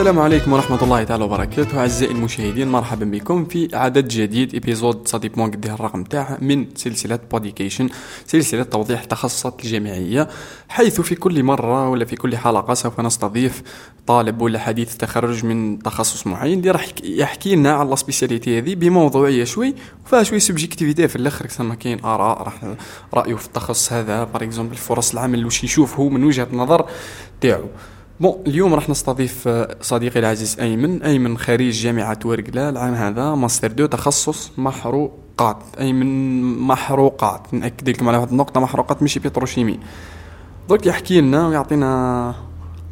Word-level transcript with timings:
السلام 0.00 0.18
عليكم 0.18 0.52
ورحمة 0.52 0.82
الله 0.82 1.04
تعالى 1.04 1.24
وبركاته. 1.24 1.80
أعزائي 1.80 2.12
المشاهدين 2.12 2.68
مرحبا 2.68 3.04
بكم 3.04 3.44
في 3.44 3.68
عدد 3.72 4.08
جديد 4.08 4.54
épisode 4.54 5.08
صدي 5.08 5.28
bon 5.28 5.50
قديه 5.50 5.74
الرقم 5.74 6.04
تاعها 6.04 6.38
من 6.40 6.66
سلسلة 6.74 7.18
بوديكيشن 7.30 7.88
سلسلة 8.26 8.62
توضيح 8.62 9.00
التخصصات 9.00 9.64
الجامعية. 9.64 10.28
حيث 10.68 11.00
في 11.00 11.14
كل 11.14 11.42
مرة 11.42 11.88
ولا 11.88 12.04
في 12.04 12.16
كل 12.16 12.36
حلقة 12.36 12.74
سوف 12.74 13.00
نستضيف 13.00 13.62
طالب 14.06 14.40
ولا 14.40 14.58
حديث 14.58 14.96
تخرج 14.96 15.44
من 15.44 15.78
تخصص 15.78 16.26
معين 16.26 16.58
اللي 16.58 16.70
راح 16.70 16.86
يحكي 17.04 17.56
لنا 17.56 17.72
على 17.72 17.92
ال 17.92 17.98
spécialité 17.98 18.58
هذه 18.58 18.74
بموضوعية 18.74 19.44
شوي 19.44 19.74
وفيها 20.06 20.22
شوي 20.22 20.40
subjectivité 20.40 21.08
في 21.08 21.16
الآخر 21.16 21.46
كما 21.46 21.74
كاين 21.74 22.04
آراء 22.04 22.42
راح 22.42 22.74
رأيه 23.14 23.34
في 23.34 23.46
التخصص 23.46 23.92
هذا. 23.92 24.24
par 24.24 24.42
exemple 24.42 24.76
فرص 24.76 25.12
العمل 25.12 25.46
وش 25.46 25.64
يشوف 25.64 26.00
هو 26.00 26.08
من 26.08 26.24
وجهة 26.24 26.48
نظر 26.52 26.86
تاعو. 27.40 27.64
bon 28.20 28.42
اليوم 28.46 28.74
راح 28.74 28.88
نستضيف 28.88 29.48
آه، 29.48 29.76
صديقي 29.80 30.20
العزيز 30.20 30.60
أيمن. 30.60 31.02
أيمن 31.02 31.38
خريج 31.38 31.82
جامعة 31.82 32.18
ورقله 32.24 32.68
العام 32.68 32.94
هذا 32.94 33.34
master 33.34 33.72
deux 33.72 33.86
تخصص 33.86 34.50
محروقات. 34.58 35.56
أيمن 35.80 36.42
محروقات. 36.60 37.54
نأكد 37.54 37.88
لكم 37.88 38.08
على 38.08 38.16
واحد 38.16 38.30
النقطة 38.30 38.60
محروقات 38.60 39.02
ماشي 39.02 39.20
pétrochimie 39.20 39.78
درك 40.68 40.86
يحكي 40.86 41.20
لنا 41.20 41.48
ويعطينا 41.48 42.34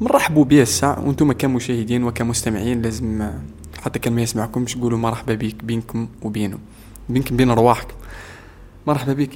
نرحبوا 0.00 0.44
به 0.44 0.62
الساعة. 0.62 1.06
وأنتم 1.06 1.32
كمشاهدين 1.32 2.04
وكمستمعين 2.04 2.82
لازم 2.82 3.22
آه، 3.22 3.40
حتى 3.82 3.98
كان 3.98 4.12
ما 4.12 4.22
يسمعكمش 4.22 4.76
قولوا 4.76 4.98
مرحبا 4.98 5.34
بك 5.34 5.64
بينكم 5.64 6.08
وبينه. 6.22 6.58
بينكم 7.08 7.36
بين 7.36 7.50
رواحكم 7.50 7.94
مرحبا 8.86 9.12
بك 9.12 9.30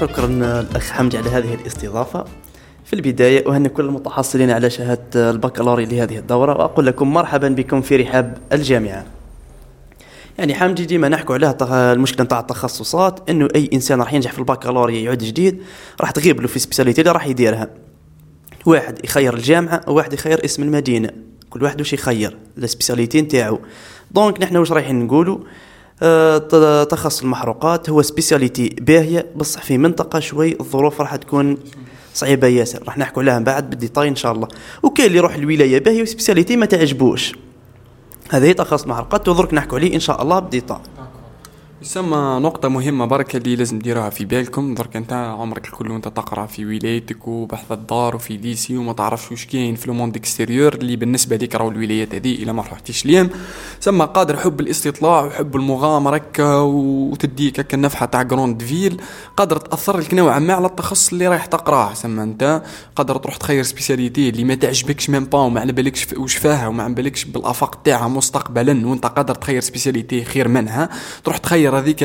شكرا 0.00 0.26
الأخ 0.60 0.90
حمدي 0.90 1.18
على 1.18 1.30
هذه 1.30 1.54
الاستضافة. 1.54 2.24
في 2.84 2.92
البداية 2.92 3.54
أهنئ 3.54 3.68
كل 3.68 3.84
المتحصلين 3.84 4.50
على 4.50 4.70
شهادة 4.70 5.30
البكالوري 5.30 5.84
لهذه 5.84 6.18
الدورة 6.18 6.58
وأقول 6.58 6.86
لكم 6.86 7.12
مرحبا 7.12 7.48
بكم 7.48 7.82
في 7.82 7.96
رحاب 7.96 8.38
الجامعة. 8.52 9.06
يعني 10.38 10.54
حمدي 10.54 10.84
ديما 10.84 11.08
نحكوا 11.08 11.34
عليه 11.34 11.56
المشكلة 11.92 12.24
نتاع 12.24 12.40
التخصصات 12.40 13.30
إنه 13.30 13.48
أي 13.54 13.70
إنسان 13.72 14.00
راح 14.00 14.12
ينجح 14.12 14.32
في 14.32 14.38
البكالوريا 14.38 15.00
يعود 15.00 15.18
جديد 15.18 15.62
راح 16.00 16.10
تغيب 16.10 16.40
له 16.40 16.48
في 16.48 16.58
spécialité 16.58 17.00
اللي 17.00 17.12
راح 17.12 17.26
يديرها. 17.26 17.68
واحد 18.66 19.04
يخير 19.04 19.34
الجامعة 19.34 19.80
وواحد 19.88 20.12
يخير 20.12 20.44
اسم 20.44 20.62
المدينة. 20.62 21.10
كل 21.50 21.62
واحد 21.62 21.80
واش 21.80 21.92
يخير؟ 21.92 22.36
السبيساليتي 22.58 23.20
نتاعو. 23.20 23.60
donc 24.10 24.42
نحن 24.42 24.56
واش 24.56 24.72
رايحين 24.72 25.04
نقولوا؟ 25.04 25.38
تخصص 26.90 27.22
المحروقات. 27.22 27.90
هو 27.90 28.02
spécialité 28.02 28.68
باهيه 28.68 29.26
بصح 29.36 29.62
في 29.62 29.78
منطقة 29.78 30.20
شوي 30.20 30.56
الظروف 30.60 31.00
راح 31.00 31.16
تكون 31.16 31.58
صعيبة 32.14 32.46
ياسر. 32.46 32.82
راح 32.86 32.98
نحكوا 32.98 33.22
عليها 33.22 33.38
من 33.38 33.44
بعد 33.44 33.70
بالديتاي 33.70 34.08
إن 34.08 34.16
شاء 34.16 34.32
الله. 34.32 34.48
وكاين 34.82 35.06
اللي 35.06 35.18
يروح 35.18 35.34
الولاية 35.34 35.78
باهيه 35.78 36.02
و 36.02 36.07
spécialité 36.07 36.56
ما 36.56 36.66
تعجبوش. 36.66 37.34
هذا 38.30 38.46
هي 38.46 38.54
تخصص 38.54 38.82
المحروقات 38.82 39.28
ودرك 39.28 39.54
نحكوا 39.54 39.78
عليه 39.78 39.94
إن 39.94 40.00
شاء 40.00 40.22
الله 40.22 40.38
بديتاي. 40.38 40.78
يسمى 41.82 42.40
نقطة 42.40 42.68
مهمة 42.68 43.04
بركة 43.04 43.36
اللي 43.36 43.56
لازم 43.56 43.78
ديروها 43.78 44.10
في 44.10 44.24
بالكم. 44.24 44.74
درك 44.74 44.96
أنت 44.96 45.12
عمرك 45.12 45.64
الكل 45.66 45.90
وأنت 45.90 46.08
تقرأ 46.08 46.46
في 46.46 46.64
ولايتك 46.66 47.28
وبحذا 47.28 47.72
الدار 47.72 48.16
وفي 48.16 48.36
lycée 48.36 48.76
وما 48.76 48.92
تعرفش 48.92 49.30
واش 49.30 49.46
كاين 49.46 49.74
في 49.74 49.86
ال 49.86 49.91
monde 49.91 50.16
extérieur 50.16 50.74
اللي 50.74 50.96
بالنسبة 50.96 51.36
ليك 51.36 51.54
راهو 51.54 51.68
الولايات 51.68 52.14
هذه 52.14 52.34
إلى 52.34 52.52
ما 52.52 52.62
رحتيش 52.62 53.06
ليهم. 53.06 53.30
سما 53.80 54.04
قادر 54.04 54.36
حب 54.36 54.60
الاستطلاع 54.60 55.24
وحب 55.24 55.56
المغامرة 55.56 56.16
هكا 56.16 56.54
وتديك 56.60 57.60
هكا 57.60 57.76
النفحة 57.76 58.06
تاع 58.06 58.22
grande 58.22 58.62
ville. 58.62 59.00
قادر 59.36 59.56
تأثر 59.56 59.98
لك 59.98 60.14
نوعا 60.14 60.38
ما 60.38 60.54
على 60.54 60.66
التخصص 60.66 61.12
اللي 61.12 61.28
رايح 61.28 61.46
تقراه. 61.46 61.94
سما 61.94 62.22
أنت 62.22 62.62
قادر 62.96 63.16
تروح 63.16 63.36
تخير 63.36 63.62
spécialité 63.62 64.28
اللي 64.28 64.44
ما 64.44 64.54
تعجبكش 64.54 65.10
même 65.10 65.24
pas 65.24 65.38
وما 65.38 65.60
على 65.60 65.72
بالكش 65.72 66.06
واش 66.16 66.36
فيها 66.36 66.68
وما 66.68 66.82
على 66.82 66.94
بالكش 66.94 67.24
بالآفاق 67.24 67.74
تاعها 67.74 68.08
مستقبلا. 68.08 68.86
وأنت 68.86 69.06
قادر 69.06 69.34
تخير 69.34 69.60
spécialité 69.60 70.24
خير 70.24 70.48
منها. 70.48 70.88
تروح 71.24 71.36
تخير 71.38 71.65
هذيك 71.74 72.02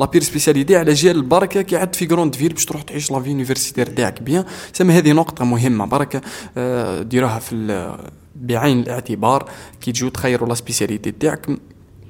la 0.00 0.06
pire 0.12 0.22
spécialité 0.22 0.76
على 0.76 0.92
جال 0.92 1.16
البركة 1.16 1.62
كي 1.62 1.76
عاد 1.76 1.94
في 1.94 2.06
grande 2.06 2.34
ville 2.34 2.52
باش 2.52 2.64
تروح 2.64 2.82
تعيش 2.82 3.10
la 3.10 3.20
vie 3.20 3.28
universitaire 3.28 3.86
تاعك 3.86 4.22
bien 4.22 4.44
سما 4.72 4.98
هذه 4.98 5.12
نقطة 5.12 5.44
مهمة. 5.44 5.86
بركة 5.86 6.20
آه، 6.56 7.02
ديروها 7.02 7.38
في 7.38 7.96
بعين 8.36 8.80
الاعتبار. 8.80 9.48
كي 9.80 9.92
تجو 9.92 10.08
تخيروا 10.08 10.48
la 10.48 10.54
spécialité 10.54 11.10
تاعك 11.10 11.46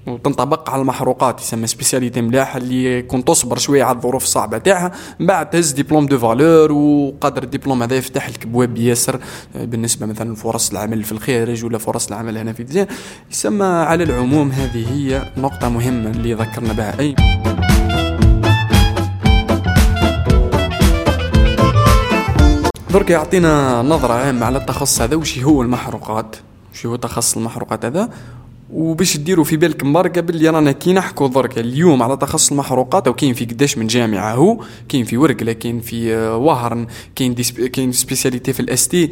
وتنطبق 0.06 0.70
على 0.70 0.82
المحروقات 0.82 1.40
يسمى 1.40 1.66
spécialité 1.66 2.20
ملاح 2.20 2.56
اللي 2.56 2.98
يكون 2.98 3.24
تصبر 3.24 3.58
شوية 3.58 3.84
على 3.84 3.96
الظروف 3.96 4.24
الصعبة 4.24 4.58
تاعها 4.58 4.92
من 5.20 5.26
بعد 5.26 5.50
تهز 5.50 5.70
diplôme 5.70 6.06
de 6.06 6.19
valeur 6.19 6.72
وقدر 6.72 7.42
الدبلوم 7.42 7.82
هذا 7.82 7.96
يفتح 7.96 8.30
لك 8.30 8.46
بواب 8.46 8.76
ياسر 8.76 9.20
آه، 9.56 9.64
بالنسبة 9.64 10.06
مثلا 10.06 10.34
فرص 10.34 10.70
العمل 10.70 11.04
في 11.04 11.12
الخارج 11.12 11.64
ولا 11.64 11.78
فرص 11.78 12.08
العمل 12.08 12.38
هنا 12.38 12.52
في 12.52 12.62
دزين 12.62 12.86
يسمى 13.30 13.64
على 13.64 14.04
العموم 14.04 14.50
هذه 14.50 14.92
هي 14.92 15.32
نقطة 15.36 15.68
مهمة 15.68 16.10
اللي 16.10 16.34
ذكرنا 16.34 16.72
بها. 16.72 16.98
أي. 17.00 17.14
درك 22.90 23.10
يعطينا 23.10 23.82
نظرة 23.82 24.12
عامة 24.12 24.46
على 24.46 24.58
التخصص 24.58 25.00
هذا 25.00 25.16
وش 25.16 25.38
هو 25.38 25.62
المحروقات؟ 25.62 26.36
وش 26.72 26.86
هو 26.86 26.96
تخصص 26.96 27.36
المحروقات 27.36 27.84
هذا؟ 27.84 28.10
وباش 28.72 29.16
ديروا 29.16 29.44
في 29.44 29.56
بالكم 29.56 29.93
بركه 29.93 30.21
باللي 30.21 30.49
رانا 30.49 30.72
كي 30.72 30.93
نحكوا 30.93 31.28
درك 31.28 31.59
اليوم 31.59 32.03
على 32.03 32.16
تخصص 32.16 32.50
المحروقات 32.50 33.06
أو 33.06 33.15
كاين 33.15 33.34
في 33.34 33.44
قداش 33.44 33.78
من 33.78 33.87
جامعة 33.87 34.34
هو 34.34 34.65
كاين 34.88 35.05
في 35.05 35.16
ورقله 35.16 35.53
كاين 35.53 35.81
في 35.81 36.15
آه، 36.15 36.37
وهران 36.37 36.87
كاين 37.16 37.34
كاين 37.72 37.93
spécialité 37.93 38.53
في 38.53 38.61
ال 38.60 38.88
ST 38.88 39.10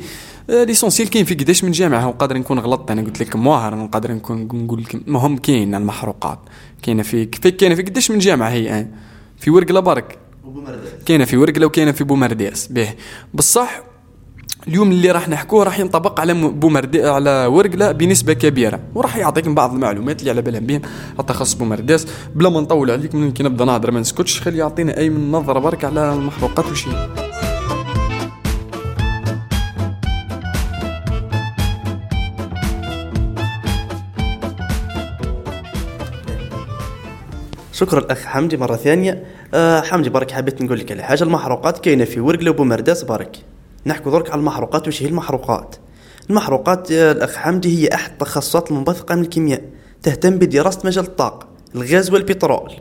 l'essentiel 0.49 1.11
كاين 1.11 1.25
في 1.25 1.35
قداش 1.35 1.65
من 1.65 1.71
جامعة 1.71 2.09
وقادر 2.09 2.39
نكون 2.39 2.59
غلطت 2.59 2.91
أنا 2.91 3.03
قلت 3.03 3.21
لكم 3.21 3.47
وهران 3.47 3.79
نقدر 3.79 4.13
نكون 4.13 4.49
نقول 4.53 4.83
لكم 4.83 5.01
المهم 5.09 5.37
كاين 5.37 5.75
المحروقات. 5.75 6.39
كاينة 6.83 7.03
في 7.03 7.25
كاينة 7.27 7.75
في 7.75 7.83
قداش 7.83 8.11
من 8.11 8.19
جامعة 8.19 8.49
هي 8.49 8.87
في 9.39 9.51
ورقله 9.51 9.81
برك؟ 9.81 10.19
كاينة 11.07 11.25
في 11.25 11.37
ورقله 11.37 11.67
وكاينة 11.67 11.93
في 11.93 12.05
بومرداس 12.05 12.73
به 12.73 12.89
بصح 13.35 13.83
اليوم 14.69 14.91
اللي 14.91 15.11
راح 15.11 15.29
نحكوه 15.29 15.65
راح 15.65 15.79
ينطبق 15.79 16.21
على 16.21 16.35
بومرداس 16.35 17.05
على 17.05 17.47
ورقلة 17.47 17.93
بنسبة 17.93 18.33
كبيرة. 18.33 18.81
وراح 18.95 19.17
يعطيكم 19.17 19.55
بعض 19.55 19.75
المعلومات 19.75 20.21
اللي 20.21 20.31
على 20.31 20.43
بالهم 20.43 20.67
بهم. 20.67 20.81
على 21.19 21.27
تخصص 21.29 21.55
بومرداس 21.55 22.07
بلا 22.35 22.49
ما 22.49 22.61
نطول 22.61 22.91
عليكم 22.91 23.19
ممكن 23.19 23.45
نبدأ 23.45 23.65
نهضر 23.65 23.91
ما 23.91 24.01
نسكتش 24.01 24.41
خلي 24.41 24.59
يعطينا 24.59 24.99
أي 24.99 25.11
من 25.11 25.33
نظرة 25.33 25.59
برك 25.59 25.85
على 25.85 26.13
المحروقات 26.13 26.67
وشي 26.67 26.91
شكرا 37.73 37.99
الاخ 37.99 38.25
حمدي 38.25 38.57
مرة 38.57 38.77
ثانية. 38.77 39.25
أه 39.55 39.81
حمدي 39.81 40.11
برك 40.11 40.31
حبيت 40.31 40.63
نقول 40.63 40.79
لك 40.79 40.93
على 40.93 41.03
حاجة. 41.03 41.23
المحروقات 41.23 41.79
كاينة 41.79 42.05
في 42.05 42.21
ورقلة 42.21 42.51
وبومرداس 42.51 43.05
برك. 43.05 43.37
نحكوا 43.87 44.13
درك 44.13 44.31
على 44.31 44.39
المحروقات 44.39 44.89
وش 44.89 45.03
هي 45.03 45.07
المحروقات. 45.07 45.77
المحروقات 46.31 46.91
الأخ 46.91 47.37
حمدي 47.37 47.83
هي 47.83 47.95
أحد 47.95 48.11
التخصصات 48.11 48.71
المنبثقة 48.71 49.15
من 49.15 49.23
الكيمياء 49.23 49.63
تهتم 50.03 50.39
بدراسة 50.39 50.81
مجال 50.85 51.05
الطاقة 51.05 51.47
الغاز 51.75 52.11
والبترول 52.11 52.73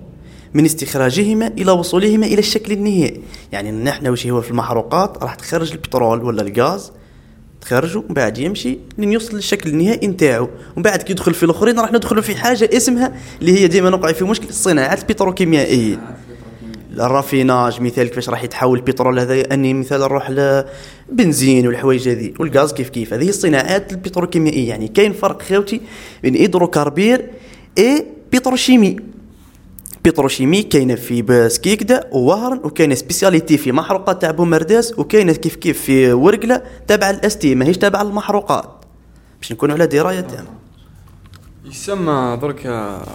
من 0.54 0.66
استخراجهما 0.66 1.48
إلى 1.48 1.72
وصولهما 1.72 2.26
إلى 2.26 2.40
الشكل 2.40 2.72
النهائي. 2.72 3.22
يعني 3.52 3.72
نحن 3.72 4.08
وش 4.08 4.28
هو 4.28 4.42
في 4.42 4.52
المحروقات 4.52 5.24
راح 5.24 5.36
تخرج 5.36 5.72
البترول 5.72 6.24
ولا 6.24 6.42
الغاز 6.42 6.92
تخرجه 7.62 7.98
ومن 7.98 8.14
بعد 8.14 8.38
يمشي 8.38 8.78
لين 8.98 9.12
يوصل 9.12 9.36
للشكل 9.36 9.70
النهائي 9.70 10.08
نتاعو. 10.08 10.50
ومن 10.76 10.84
بعد 10.84 11.02
كي 11.02 11.12
يدخل 11.12 11.34
في 11.34 11.44
الأخرين 11.44 11.80
راح 11.80 11.92
ندخلوا 11.92 12.22
في 12.22 12.36
حاجة 12.36 12.70
اسمها 12.74 13.14
اللي 13.42 13.60
هي 13.60 13.68
ديما 13.68 13.90
نقع 13.90 14.12
في 14.12 14.24
مشكل 14.24 14.50
الصناعات 14.50 15.00
البتروكيميائية. 15.02 16.19
ال 17.00 17.08
raffinage 17.08 17.82
مثال 17.82 18.08
كيفاش 18.08 18.30
راح 18.30 18.44
يتحول 18.44 18.78
البترول 18.78 19.20
هذا 19.20 19.54
أني 19.54 19.74
مثال 19.74 20.00
نروح 20.00 20.30
لبنزين 20.30 21.68
والحوايج 21.68 22.10
هذه 22.10 22.34
والغاز 22.40 22.74
كيف 22.74 22.90
كيف. 22.90 23.14
هذه 23.14 23.30
الصناعات 23.30 23.92
البتروكيميائية 23.92 24.70
يعني 24.70 24.88
كاين 24.88 25.14
فرق 25.14 25.42
خاوتي 25.42 25.82
بين 26.24 26.36
hydrocarbures 26.36 27.30
et 27.78 28.06
pétrochimie. 28.34 28.98
pétrochimie 30.06 30.64
كاينة 30.64 30.96
في 30.96 31.22
سكيكدة 31.22 32.10
ووهران 32.12 32.58
وكاينة 32.64 32.96
spécialité 32.96 33.58
في 33.58 33.72
محروقات 33.72 34.22
تاع 34.22 34.32
بومرداس 34.32 35.00
وكاينة 35.00 35.34
كيف 35.34 35.56
كيف 35.56 35.82
في 35.82 36.14
ورقلة 36.14 36.62
تابعة 36.88 37.10
ال 37.10 37.25
ST 37.25 37.56
ماهيش 37.56 37.78
تابعة 37.78 38.02
المحروقات 38.02 38.86
باش 39.42 39.52
نكونوا 39.52 39.76
على 39.76 39.88
دراية 39.88 40.20
تامة. 40.20 40.48
يسمى 41.66 42.40
درك 42.42 42.68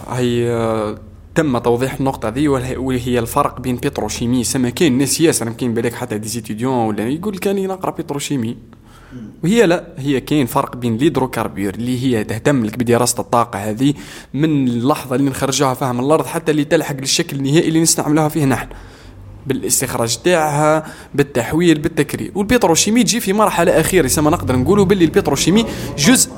هي 0.09 0.95
تم 1.35 1.57
توضيح 1.57 1.93
النقطة 1.93 2.29
ذي 2.29 2.47
وهي 2.47 3.19
الفرق 3.19 3.59
بين 3.61 3.75
pétrochimie 3.75 4.43
سما. 4.43 4.69
كاين 4.69 4.97
ناس 4.97 5.21
ياسر 5.21 5.49
كاين 5.49 5.73
بالك 5.73 5.93
حتى 5.93 6.17
des 6.17 6.27
étudiants 6.27 6.73
ولا 6.73 7.07
يقول 7.07 7.37
كاني 7.37 7.67
نقرا 7.67 7.91
pétrochimie 7.91 8.57
وهي 9.43 9.65
لا 9.65 9.87
هي 9.97 10.21
كاين 10.21 10.45
فرق 10.45 10.75
بين 10.75 10.95
ال 10.95 11.01
hydrocarbures 11.01 11.73
اللي 11.73 12.03
هي 12.03 12.23
تهتم 12.23 12.65
لك 12.65 12.77
بدراسة 12.79 13.19
الطاقة 13.21 13.59
هذه 13.59 13.93
من 14.33 14.67
اللحظة 14.67 15.15
اللي 15.15 15.29
نخرجوها 15.29 15.73
فيها 15.73 15.91
من 15.93 15.99
الأرض 15.99 16.25
حتى 16.25 16.51
اللي 16.51 16.63
تلحق 16.63 16.95
للشكل 16.95 17.37
النهائي 17.37 17.67
اللي 17.67 17.81
نستعملوها 17.81 18.29
فيه 18.29 18.45
نحن. 18.45 18.67
بالاستخراج 19.47 20.17
تاعها 20.23 20.85
بالتحويل 21.15 21.79
بالتكرير 21.79 22.31
والبتروشيمي 22.35 23.03
تجي 23.03 23.19
في 23.19 23.33
مرحلة 23.33 23.79
أخيرة 23.79 24.05
يسمى 24.05 24.31
نقدر 24.31 24.55
نقولوا 24.55 24.85
باللي 24.85 25.05
البتروشيمي 25.05 25.65
جزء 25.97 26.29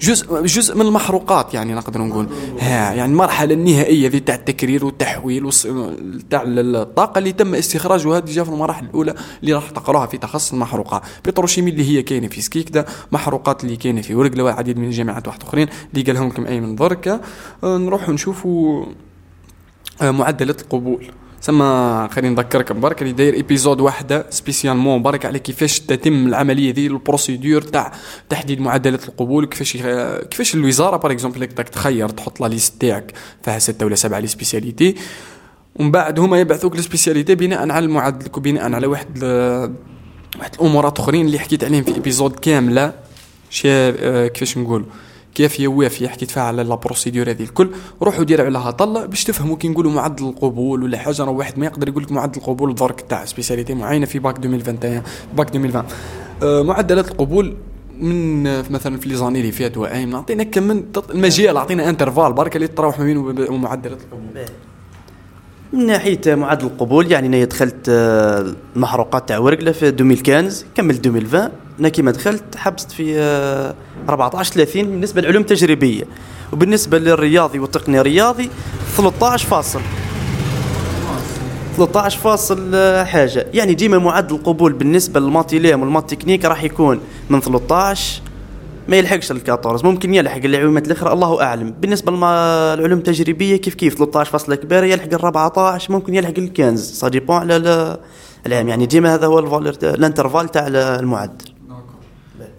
جزء 0.00 0.42
جزء 0.42 0.74
من 0.74 0.86
المحروقات 0.86 1.54
يعني 1.54 1.74
نقدر 1.74 2.02
نقول. 2.02 2.28
ها 2.60 2.92
يعني 2.92 3.12
المرحله 3.12 3.54
النهائية 3.54 4.08
ذي 4.08 4.20
تاع 4.20 4.34
التكرير 4.34 4.84
والتحويل. 4.84 5.50
تاع 6.30 6.42
الطاقة 6.46 7.18
اللي 7.18 7.32
تم 7.32 7.54
استخراجها 7.54 8.16
هذه 8.16 8.24
جا 8.24 8.44
في 8.44 8.50
المراحل 8.50 8.84
الأولى 8.84 9.14
اللي 9.40 9.52
راح 9.52 9.70
تقراها 9.70 10.06
في 10.06 10.18
تخصص 10.18 10.52
المحروقات. 10.52 11.02
بتروشيمي 11.24 11.70
اللي 11.70 11.90
هي 11.90 12.02
كاينة 12.02 12.28
في 12.28 12.40
سكيكدا 12.40 12.84
محروقات 13.12 13.64
اللي 13.64 13.76
كاينة 13.76 14.00
في 14.00 14.14
ورقلة 14.14 14.44
وعديد 14.44 14.78
من 14.78 14.84
الجامعات 14.84 15.28
واحد 15.28 15.42
آخرين 15.42 15.68
اللي 15.94 16.04
قالهم 16.04 16.28
لكم 16.28 16.46
أي 16.46 16.60
من 16.60 16.76
درك 16.76 17.20
نروحوا 17.64 18.14
نشوفوا 18.14 18.86
آه، 20.02 20.10
معدلات 20.10 20.60
القبول. 20.60 21.10
سما 21.40 22.08
خليني 22.12 22.34
نذكركم 22.34 22.80
برك 22.80 23.02
اللي 23.02 23.12
داير 23.12 23.34
épisode 23.34 23.80
واحدة 23.80 24.26
spécialement 24.30 25.02
برك 25.02 25.26
على 25.26 25.38
كيفاش 25.38 25.80
تتم 25.80 26.26
العملية 26.26 26.72
ذي 26.72 26.86
ال 26.86 26.94
procédure 26.94 27.62
تاع 27.62 27.92
تحديد 28.28 28.60
معدلات 28.60 29.08
القبول 29.08 29.46
كيفاش 29.46 29.76
كيفاش 30.30 30.54
الوزارة 30.54 30.96
par 30.96 31.12
exemple 31.12 31.46
بدك 31.46 31.68
تخير 31.68 32.08
تحط 32.08 32.40
la 32.40 32.46
liste 32.46 32.80
تاعك 32.80 33.12
فيها 33.42 33.58
ستة 33.58 33.86
ولا 33.86 33.94
سبعة 33.94 34.18
les 34.18 34.26
spécialités. 34.26 34.94
ومن 35.76 35.90
بعد 35.90 36.18
هما 36.18 36.40
يبعثوك 36.40 36.74
ال 36.74 36.79
spécialité 36.79 37.34
بناء 37.34 37.70
على 37.70 37.84
المعدل 37.84 38.26
وبناء 38.36 38.72
على 38.74 38.86
واحد 38.86 39.24
واحد 40.38 40.54
الامورات 40.54 40.98
آخرين 40.98 41.26
اللي 41.26 41.38
حكيت 41.38 41.64
عليهم 41.64 41.82
في 41.82 41.94
épisode 41.94 42.32
كاملة. 42.32 42.92
شا 43.50 44.26
كيفاش 44.26 44.58
نقول 44.58 44.84
كيف 45.34 45.56
وافيه 45.60 46.08
حكيت 46.08 46.30
فيها 46.30 46.42
على 46.42 46.62
la 46.62 46.74
procédure 46.74 47.30
هذه 47.30 47.42
الكل. 47.42 47.70
روحوا 48.02 48.24
ديروا 48.24 48.46
عليها 48.46 48.70
طلة 48.70 49.06
باش 49.06 49.24
تفهموا 49.24 49.56
كي 49.56 49.68
نقولوا 49.68 49.92
معدل 49.92 50.24
القبول 50.28 50.82
ولا 50.82 50.98
حاجة. 50.98 51.22
راه 51.22 51.30
واحد 51.30 51.58
ما 51.58 51.66
يقدر 51.66 51.88
يقول 51.88 52.02
لك 52.02 52.12
معدل 52.12 52.38
القبول 52.40 52.74
درك 52.74 53.00
تاع 53.00 53.24
spécialité 53.24 53.74
معينة 53.74 54.06
في 54.06 54.18
باك 54.18 54.36
2021 54.36 55.02
باك 55.36 55.48
2020 55.56 55.84
أه 56.42 56.62
معدلات 56.62 57.10
القبول 57.10 57.56
من 58.00 58.42
مثلا 58.72 58.98
في 58.98 59.08
les 59.08 59.14
années 59.14 59.40
اللي 59.40 59.52
فاتوا 59.52 59.94
même 59.94 60.10
نعطينا 60.10 60.42
كم 60.42 60.62
من 60.62 60.84
المجال 61.10 61.56
أعطينا 61.56 61.88
intervalle 61.88 62.32
برك 62.32 62.56
اللي 62.56 62.68
تروح 62.68 62.98
ما 62.98 63.04
بين 63.04 63.16
ومعدلات 63.48 63.98
القبول. 64.00 64.44
من 65.72 65.86
ناحية 65.86 66.20
معدل 66.26 66.66
القبول 66.66 67.12
يعني 67.12 67.26
أنا 67.26 67.44
دخلت 67.44 67.88
آه، 67.88 68.54
المحروقات 68.76 69.28
تاع 69.28 69.38
ورقلة 69.38 69.72
في 69.72 69.88
2015 69.88 70.66
كملت 70.74 71.06
2020 71.06 71.50
أنا 71.80 71.88
كيما 71.88 72.10
دخلت 72.10 72.56
حبست 72.56 72.92
في 72.92 73.18
14 74.08 74.50
آه، 74.50 74.64
30 74.64 74.84
بالنسبة 74.84 75.20
للعلوم 75.20 75.42
التجريبية. 75.42 76.04
وبالنسبة 76.52 76.98
للرياضي 76.98 77.58
والتقني 77.58 78.00
الرياضي 78.00 78.50
13 78.96 79.46
فاصل. 79.48 79.80
13 81.76 82.18
فاصل 82.18 82.70
آه، 82.74 83.04
حاجة. 83.04 83.46
يعني 83.54 83.74
ديما 83.74 83.98
معدل 83.98 84.34
القبول 84.34 84.72
بالنسبة 84.72 85.20
للماتيليم 85.20 85.80
والماتيكنيك 85.80 86.44
راح 86.44 86.64
يكون 86.64 87.00
من 87.30 87.40
13 87.40 88.22
ما 88.88 88.96
يلحقش 88.96 89.30
ال 89.30 89.50
14 89.50 89.86
ممكن 89.86 90.14
يلحق 90.14 90.44
العلومات 90.44 90.86
الأخرى 90.86 91.12
الله 91.12 91.42
أعلم. 91.42 91.74
بالنسبة 91.80 92.12
للعلوم 92.12 92.98
التجريبية 92.98 93.56
كيف 93.56 93.74
كيف؟ 93.74 93.94
13 93.94 94.30
فاصله 94.30 94.54
كبيره 94.54 94.86
يلحق 94.86 95.06
ال 95.06 95.14
14 95.14 95.92
ممكن 95.92 96.14
يلحق 96.14 96.34
ال 96.38 96.52
15 96.58 96.76
ça 96.76 97.08
dépend 97.08 97.36
على 97.36 97.56
العام. 98.46 98.68
يعني 98.68 98.86
ديما 98.86 99.14
هذا 99.14 99.26
هو 99.26 99.58
ال 99.82 99.88
intervalle 99.88 100.48
تاع 100.48 100.66
المعدل. 100.66 101.49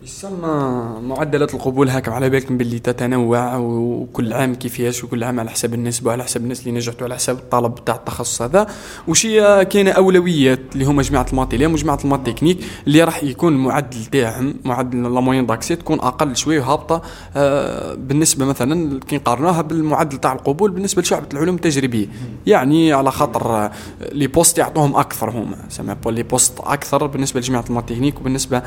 يسمى 0.03 0.86
معدلات 1.01 1.53
القبول 1.53 1.89
هكا 1.89 2.12
على 2.12 2.30
بالكم 2.30 2.57
باللي 2.57 2.80
تتنوع 2.80 3.57
وكل 3.57 4.33
عام 4.33 4.56
كيفاش 4.56 5.03
وكل 5.03 5.24
عام 5.24 5.39
على 5.39 5.50
حسب 5.50 5.74
النسبة 5.74 6.07
وعلى 6.07 6.24
حسب 6.24 6.42
الناس 6.42 6.59
اللي 6.59 6.71
نجحتوا 6.71 7.03
على 7.03 7.15
حسب 7.15 7.38
الطلب 7.38 7.86
تاع 7.86 7.95
التخصص 7.95 8.42
هذا. 8.42 8.68
وشي 9.07 9.65
كاينة 9.65 9.92
أولويات 9.92 10.59
اللي 10.74 10.86
هما 10.86 11.01
جماعة 11.03 11.25
ال 11.31 11.36
math 11.36 11.55
élém 11.55 11.74
وجماعة 11.74 12.00
ال 12.04 12.08
math 12.08 12.28
technique 12.30 12.57
اللي 12.88 13.03
راح 13.03 13.24
يكون 13.24 13.53
المعدل 13.53 14.06
تاعهم 14.06 14.53
معدل 14.65 15.03
la 15.04 15.22
moyenne 15.22 15.45
d'accès 15.45 15.75
تكون 15.75 16.00
أقل 16.00 16.36
شوي 16.36 16.59
وهابطة 16.59 17.01
آه 17.36 17.94
بالنسبة 17.94 18.45
مثلا 18.45 19.00
كي 19.00 19.15
نقارنوها 19.15 19.62
بالمعدل 19.62 20.18
تاع 20.18 20.33
القبول 20.33 20.71
بالنسبة 20.71 21.01
لشعبة 21.01 21.27
العلوم 21.33 21.56
التجريبية. 21.56 22.07
يعني 22.47 22.94
على 22.94 23.12
خاطر 23.12 23.71
les 24.12 24.28
postes 24.28 24.57
يعطوهم 24.57 24.95
أكثر 24.95 25.30
هما. 25.30 25.57
سما 25.69 25.97
les 26.06 26.24
postes 26.24 26.60
أكثر 26.59 27.07
بالنسبة 27.07 27.39
لجماعة 27.39 27.65
ال 27.69 27.74
math 27.74 27.89
technique 27.89 28.19
وبالنسبة 28.19 28.62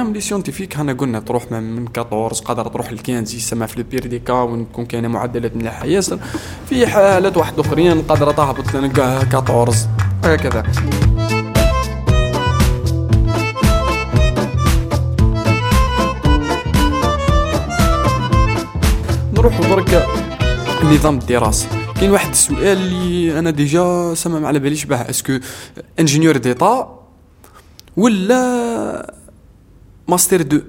ل 0.00 0.01
math 0.01 0.07
élém 0.07 0.12
les 0.12 0.20
scientifiques 0.20 0.76
هنا 0.76 0.92
قلنا 0.92 1.20
تروح 1.20 1.52
من 1.52 1.88
14 1.98 2.44
قادر 2.44 2.68
تروح 2.68 2.92
ل 2.92 2.98
15 2.98 3.36
يسمى 3.36 3.66
في 3.66 3.76
ال 3.76 3.82
pire 3.82 4.06
des 4.06 4.18
cas 4.18 4.32
ونكون 4.32 4.86
كاينة 4.86 5.08
معدلات 5.08 5.56
مليحه 5.56 5.84
ياسر 5.84 6.18
في 6.68 6.86
حالات 6.86 7.36
واحد 7.36 7.58
آخرين 7.58 8.02
قادره 8.02 8.32
تهبط 8.32 8.74
لنا 8.74 9.20
14 9.34 9.88
هكذا. 10.24 10.62
نروح 19.34 19.60
برك 19.70 20.06
نظام 20.84 21.18
الدراسة. 21.18 21.68
كاين 22.00 22.10
واحد 22.10 22.30
السؤال 22.30 22.78
اللي 22.78 23.38
أنا 23.38 23.50
déjà 23.50 24.14
سما 24.14 24.40
ما 24.40 24.48
على 24.48 24.58
باليش 24.58 24.84
باه. 24.84 25.10
est-ce 25.10 25.29
que 25.29 25.38
ingénieur 26.00 26.36
d'état 26.36 26.96
ولا 27.96 29.19
master 30.10 30.42
deux. 30.42 30.60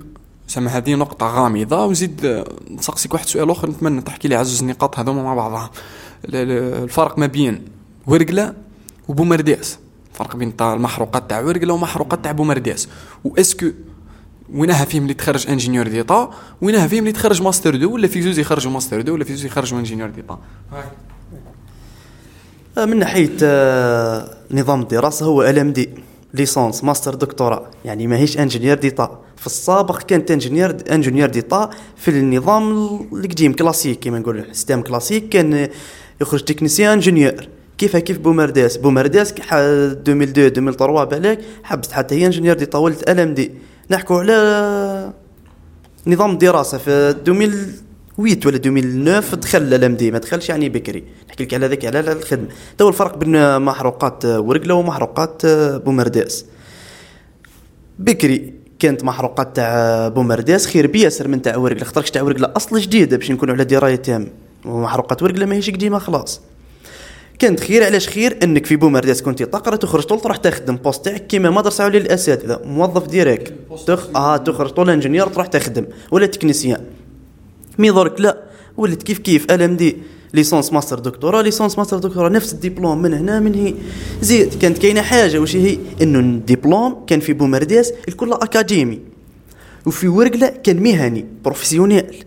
سما 0.48 0.70
هذه 0.78 0.96
نقطة 0.96 1.26
غامضة 1.28 1.86
وزيد 1.86 2.44
نسقسيك 2.72 3.14
واحد 3.14 3.26
سؤال 3.26 3.52
آخر 3.52 3.70
نتمنى 3.70 4.02
تحكي 4.02 4.28
لي 4.28 4.36
عزوز 4.36 4.64
نقاط 4.64 5.00
هذوما 5.00 5.24
مع 5.24 5.36
بعضها. 5.36 5.72
الفرق 6.26 7.18
ما 7.18 7.26
بين 7.26 7.66
ورقلة 8.08 8.54
وبومرداس 9.08 9.80
الفرق 10.12 10.36
بين 10.36 10.54
المحروقات 10.62 11.30
تاع 11.30 11.42
ورقلة 11.42 11.74
ومحروقات 11.74 12.24
تاع 12.24 12.32
بومرداس 12.32 12.88
و 13.24 13.28
est-ce 13.28 13.53
que 13.53 13.66
وينها 14.54 14.86
فيهم 14.86 15.04
اللي 15.04 15.14
تخرج 15.14 15.50
ingénieur 15.50 15.88
d'état 15.88 16.32
وينها 16.62 16.88
فيهم 16.88 17.00
اللي 17.00 17.12
تخرج 17.12 17.42
master 17.42 17.76
deux 17.76 17.94
ولا 17.94 18.08
في 18.08 18.22
زوز 18.22 18.40
يخرجوا 18.40 18.72
master 18.72 19.02
deux 19.02 19.14
ولا 19.14 19.24
في 19.24 19.36
زوز 19.36 19.46
يخرجوا 19.46 19.80
ingénieur 19.80 20.10
d'état 20.10 20.40
من 22.78 23.00
ناحية 23.00 23.38
آه، 23.44 24.38
نظام 24.52 24.82
الدراسة 24.82 25.26
هو 25.26 25.44
LMD 25.44 25.90
licence 26.34 26.84
master 26.84 27.16
دكتوراه 27.16 27.66
يعني 27.86 28.08
ماهيش 28.08 28.38
ingénieur 28.38 28.78
d'état 28.78 29.20
في 29.42 29.48
السابق 29.48 30.02
كانت 30.02 30.32
ingénieur 30.32 30.78
ingénieur 30.92 31.30
d'état 31.30 31.70
في 31.96 32.12
النظام 32.12 32.86
القديم 33.14 33.54
كلاسيك 33.54 34.00
كما 34.00 34.20
نقول 34.20 34.46
système 34.52 34.82
classique 34.82 35.30
كان 35.30 35.70
يخرج 36.22 36.44
technicien 36.44 36.92
ingénieur. 36.92 37.50
كيف 37.78 37.98
كيف 37.98 38.18
بومرداس 38.18 38.78
بومرداس 38.78 39.34
2002 39.52 40.46
2003 40.48 41.04
بالك 41.04 41.40
حبست 41.64 41.92
حتى 41.92 42.16
هي 42.16 42.26
ingénieur 42.26 42.58
d'état 42.58 42.78
ولت 42.78 43.10
LMD. 43.10 43.52
نحكوا 43.92 44.20
على 44.20 45.14
نظام 46.08 46.32
الدراسة 46.32 46.78
في 46.78 46.90
2008 46.90 48.40
ولا 48.46 48.58
2009 48.58 49.36
دخل 49.36 49.62
LMD 49.74 50.12
ما 50.12 50.18
دخلش 50.18 50.50
يعني 50.50 50.70
بكري. 50.70 51.04
نحكي 51.30 51.44
لك 51.44 51.54
على 51.54 51.68
ذاك 51.68 51.86
على 51.86 52.00
الخدمة. 52.12 52.48
تو 52.78 52.90
الفرق 52.90 53.18
بين 53.18 53.62
محروقات 53.62 54.26
ورقلة 54.26 54.74
ومحروقات 54.74 55.46
بومرداس 55.86 56.46
بكري 58.00 58.61
كانت 58.82 59.04
محروقات 59.04 59.56
تاع 59.56 60.08
بومرداس 60.08 60.68
خير 60.68 60.88
بياسر 60.88 61.28
من 61.28 61.42
تاع 61.42 61.58
ورقله 61.58 61.84
خاطرش 61.84 62.12
تاع 62.12 62.22
ورقله 62.22 62.52
أصل 62.56 62.80
جديدة 62.80 63.18
باش 63.18 63.32
نكونوا 63.32 63.54
على 63.54 63.64
دراية 63.64 63.96
تام 63.96 64.28
ومحروقات 64.66 65.24
ورقله 65.24 65.46
ماهيش 65.46 65.70
قديمه 65.70 66.00
خلاص. 66.00 66.42
كانت 67.40 67.60
خير. 67.60 67.84
علاش 67.84 68.10
خير؟ 68.10 68.40
إنك 68.44 68.66
في 68.66 68.76
بومرداس 68.76 69.22
كنت 69.22 69.44
تقرأ 69.44 69.76
تخرج 69.76 70.04
طول 70.04 70.22
تروح 70.22 70.38
تخدم 70.38 70.76
poste 70.76 71.06
تاعك. 71.06 71.28
كيما 71.28 71.50
مدرسه 71.50 71.84
عليا 71.84 71.98
الاساتذه 71.98 72.62
موظف 72.66 73.08
direct 73.08 73.54
تخ... 73.88 74.08
آه 74.16 74.38
تخرج 74.38 74.70
طول 74.70 74.90
ingénieur 74.90 75.28
تروح 75.28 75.48
تخدم. 75.48 75.86
ولا 76.12 76.26
technicien. 76.26 76.86
mais 77.78 77.92
درك 77.92 78.22
لا. 78.22 78.38
ولت 78.78 79.04
كيف 79.04 79.20
كيف؟ 79.20 79.52
LMD. 79.52 79.98
licence 80.34 80.74
master 80.74 81.00
دكتوراه. 81.00 81.42
licence 81.42 81.78
master 81.78 81.98
دكتوراه 81.98 82.30
نفس 82.30 82.54
الدبلوم 82.54 83.02
من 83.02 83.14
هنا 83.14 83.40
من 83.40 83.56
هي. 83.56 83.74
زيد 84.22 84.54
كانت 84.54 84.78
كاينة 84.78 85.02
حاجة 85.02 85.40
وش 85.40 85.56
هي؟ 85.56 85.78
إنه 86.02 86.20
الدبلوم 86.20 87.06
كان 87.08 87.20
في 87.20 87.34
بومرداس 87.34 87.94
الكل 88.08 88.34
أكاديمي 88.34 89.00
وفي 89.86 90.08
ورقلة 90.08 90.48
كان 90.48 90.84
مهني 90.84 91.26
professionnel. 91.44 92.26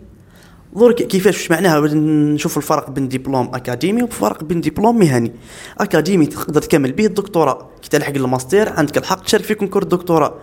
درك 0.75 0.95
كيفاش؟ 0.95 1.35
واش 1.37 1.51
معناها؟ 1.51 1.79
نشوف 1.93 2.57
الفرق 2.57 2.89
بين 2.89 3.07
دبلوم 3.07 3.55
أكاديمي 3.55 4.03
وفرق 4.03 4.43
بين 4.43 4.61
دبلوم 4.61 4.99
مهني. 4.99 5.31
أكاديمي 5.77 6.25
تقدر 6.25 6.61
تكمل 6.61 6.91
به 6.91 7.05
الدكتوراه. 7.05 7.69
كي 7.81 7.89
تلحق 7.89 8.13
الماستر 8.15 8.69
عندك 8.69 8.97
الحق 8.97 9.23
تشارك 9.23 9.43
في 9.43 9.55
concours 9.55 9.83
الدكتوراه. 9.83 10.33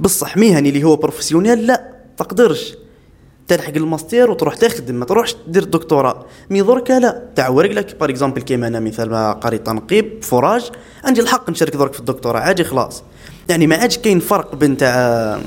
بصح 0.00 0.36
مهني 0.36 0.68
اللي 0.68 0.84
هو 0.84 0.96
professionnel 0.96 1.66
لا 1.66 1.94
تقدرش. 2.16 2.74
تلحق 3.48 3.72
الماستر 3.76 4.30
وتروح 4.30 4.54
تخدم 4.54 4.94
ما 4.94 5.04
تروحش 5.04 5.36
دير 5.48 5.62
الدكتوراه. 5.62 6.26
mais 6.50 6.62
درك 6.62 6.90
لا 6.90 7.22
تعورك 7.36 7.70
لك 7.70 7.96
par 8.00 8.10
exemple 8.10 8.42
كيما 8.42 8.68
أنا 8.68 8.80
مثال 8.80 9.40
قاري 9.40 9.58
تنقيب 9.58 10.22
forage 10.22 10.70
عندي 11.04 11.20
الحق 11.20 11.50
نشارك 11.50 11.76
درك 11.76 11.92
في 11.92 12.00
الدكتوراه. 12.00 12.40
عادي 12.40 12.64
خلاص. 12.64 13.02
يعني 13.48 13.66
ما 13.66 13.76
عادش 13.76 13.98
كاين 13.98 14.20
فرق 14.20 14.54
بين 14.54 14.76
تاع 14.76 15.40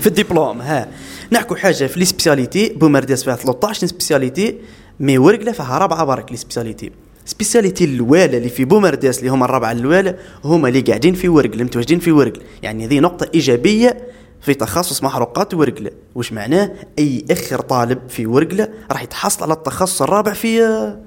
في 0.00 0.06
الدبلوم 0.06 0.60
ها. 0.60 0.88
نحكوا 1.32 1.56
حاجة 1.56 1.86
في 1.86 1.98
les 1.98 2.04
spécialités 2.04 2.68
بومرداس 2.68 3.24
فيها 3.24 3.36
13 3.36 3.86
spécialités 3.86 4.58
mais 5.00 5.18
ورقلة 5.18 5.52
فيها 5.52 5.78
ربعة 5.78 6.04
برك 6.04 6.30
les 6.30 6.36
spécialités. 6.36 6.92
spécialités 7.24 7.84
الاولى 7.84 8.24
اللي 8.36 8.48
في 8.48 8.64
بومرداس 8.64 9.18
اللي 9.18 9.30
هما 9.30 9.44
الربعة 9.44 9.72
الاولى 9.72 10.16
هما 10.44 10.68
اللي 10.68 10.80
قاعدين 10.80 11.14
في 11.14 11.28
ورقلة 11.28 11.64
متواجدين 11.64 11.98
في 11.98 12.12
ورقلة. 12.12 12.40
يعني 12.62 12.86
هذه 12.86 13.00
نقطة 13.00 13.26
إيجابية 13.34 13.96
في 14.40 14.54
تخصص 14.54 15.02
محروقات 15.02 15.54
ورقلة. 15.54 15.90
وش 16.14 16.32
معناه؟ 16.32 16.72
أي 16.98 17.24
أخر 17.30 17.60
طالب 17.60 17.98
في 18.08 18.26
ورقلة 18.26 18.68
راح 18.90 19.02
يتحصل 19.02 19.42
على 19.42 19.52
التخصص 19.52 20.02
الرابع 20.02 20.32
في 20.32 20.62
آه، 20.64 21.00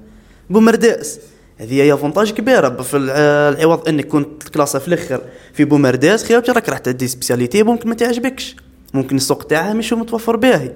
بومرداس 0.50 1.20
هذه 1.58 1.82
هي 1.82 1.96
avantage 1.96 2.32
كبيرة 2.32 2.82
في 2.82 2.96
العوض. 2.96 3.88
إنك 3.88 4.06
كنت 4.06 4.48
classé 4.48 4.78
في 4.78 4.88
الآخر 4.88 5.20
في 5.52 5.64
بومرداس 5.64 6.24
خير 6.24 6.42
راك 6.48 6.68
راح 6.68 6.78
تدي 6.78 7.08
spécialité 7.08 7.62
ممكن 7.62 7.88
ما 7.88 7.94
تعجبكش. 7.94 8.56
ممكن 8.94 9.16
السوق 9.16 9.42
تاعها 9.42 9.72
مش 9.72 9.92
متوفر 9.92 10.36
باهي. 10.36 10.72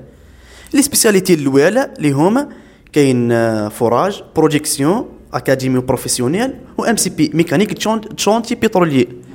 les 0.74 0.82
spécialités 0.82 1.34
الأولى 1.34 1.90
اللي 1.98 2.10
هما 2.10 2.48
كاين 2.92 3.32
آه، 3.32 3.68
forage 3.68 4.22
production 4.36 5.08
أكاديمي 5.34 5.80
professionnel 5.80 6.54
و 6.78 6.84
MCP 6.84 7.30
mécanique 7.34 7.72
chantiers 8.16 8.54
pétroliers 8.54 9.02
آه 9.02 9.33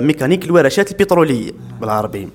ميكانيك 0.00 0.44
الورشات 0.44 0.90
البتروليه 0.90 1.52
بالعربي. 1.80 2.28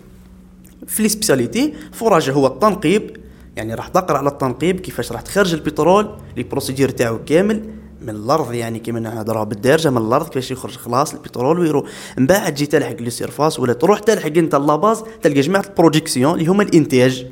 في 0.88 1.04
les 1.04 1.10
spécialités 1.10 1.74
forage 1.92 2.30
هو 2.30 2.48
التنقيب 2.48 3.18
يعني 3.56 3.74
راح 3.74 3.88
تقرأ 3.88 4.18
على 4.18 4.30
التنقيب 4.30 4.80
كيفاش 4.80 5.12
راح 5.12 5.22
تخرج 5.22 5.54
البترول 5.54 6.16
les 6.38 6.44
procédures 6.44 6.90
تاعو 6.90 7.20
كامل 7.26 7.64
من 8.02 8.10
الأرض 8.10 8.54
يعني 8.54 8.80
كيما 8.80 9.00
نهضروا 9.00 9.44
بالدارجة 9.44 9.90
من 9.90 9.98
الأرض 9.98 10.28
كيفاش 10.28 10.52
يخرج 10.52 10.76
خلاص 10.76 11.14
البترول 11.14 11.60
ويروح 11.60 11.90
من 12.18 12.28
بعد 12.28 12.54
تجي 12.54 12.66
تلحق 12.66 12.96
les 12.96 13.10
surfaces 13.10 13.60
ولا 13.60 13.74
تروح 13.74 14.00
تلحق 14.00 14.38
أنت 14.38 14.56
la 14.56 14.72
base 14.72 15.04
تلقى 15.22 15.42
جماعة 15.42 15.64
ال 15.70 15.75
production 15.75 16.34
اللي 16.34 16.46
هما 16.46 16.64
الإنتاج. 16.64 17.28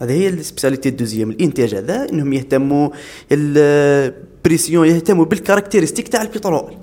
هذه 0.00 0.12
هي 0.12 0.28
ال 0.28 0.34
spécialité 0.34 0.88
ال 0.88 0.92
deuxième. 0.92 1.30
الإنتاج 1.30 1.74
هذا 1.74 2.08
إنهم 2.12 2.32
يهتموا 2.32 2.90
ال 3.32 3.49
pression 3.49 4.86
يهتموا 4.86 5.24
بال 5.24 5.33
caractéristiques 5.33 6.08
تاع 6.08 6.22
البترول. 6.22 6.74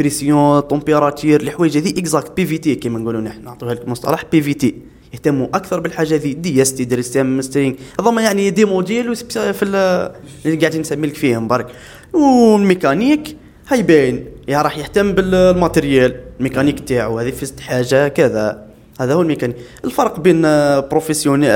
pression 0.00 0.68
température 0.68 1.40
الحوايج 1.40 1.78
هذه 1.78 1.90
exact 1.90 2.36
PVT 2.36 2.74
كيما 2.74 2.98
نقولوا 2.98 3.20
نحن. 3.20 3.44
نعطوها 3.44 3.74
لك 3.74 3.88
مصطلح 3.88 4.24
PVT 4.32 4.74
يهتموا 5.12 5.46
أكثر 5.54 5.80
بالحاجة 5.80 6.14
ذي 6.14 6.32
DST 6.32 6.84
drill 6.84 7.14
stem 7.14 7.38
testing 7.38 7.74
هذوما 8.00 8.22
يعني 8.22 8.50
des 8.50 8.64
modules 8.64 9.16
في 9.16 9.62
اللي 9.62 10.56
قاعدين 10.60 10.80
نسمي 10.80 11.06
لك 11.06 11.14
فيهم 11.14 11.48
برك. 11.48 11.66
والميكانيك 12.12 13.36
هاي 13.68 13.82
باين. 13.82 14.24
يا 14.48 14.62
راح 14.62 14.78
يهتم 14.78 15.12
بال 15.12 15.34
matériel 15.34 16.20
ال 16.38 16.42
mécanique 16.42 16.80
تاعو. 16.80 17.18
هذه 17.18 17.30
فزت 17.30 17.60
حاجة 17.60 18.08
كذا. 18.08 18.66
هذا 19.00 19.14
هو 19.14 19.22
الميكانيك. 19.22 19.56
الفرق 19.84 20.20
بين 20.20 20.42
professionnel 20.90 21.50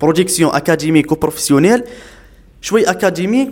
production 0.00 0.54
académique 0.54 1.12
و 1.12 1.17
professionnel 1.17 1.84
شوي 2.60 2.82
académique 2.90 3.50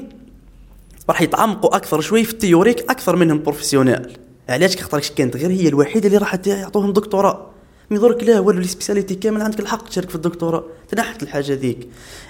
راح 1.11 1.23
يتعمقوا 1.23 1.77
أكثر 1.77 2.01
شوي 2.01 2.25
في 2.25 2.33
ال 2.33 2.39
théorique 2.39 2.91
أكثر 2.91 3.17
منهم 3.17 3.43
professionnel 3.43 4.19
علاش 4.49 4.77
خاطر 4.77 5.01
كانت 5.17 5.37
غير 5.37 5.51
هي 5.51 5.69
الوحيدة 5.69 6.07
اللي 6.07 6.19
راح 6.19 6.39
يعطوهم 6.47 6.93
دكتوراه. 6.93 7.51
mais 7.91 7.99
درك 7.99 8.25
لا 8.25 8.41
ولو 8.41 8.63
spécialité 8.63 9.15
كامل 9.15 9.43
عندك 9.43 9.61
الحق 9.61 9.89
تشارك 9.89 10.09
في 10.09 10.15
الدكتوراه. 10.15 10.65
تنحت 10.89 11.23
الحاجة 11.23 11.53
ذيك. 11.53 11.89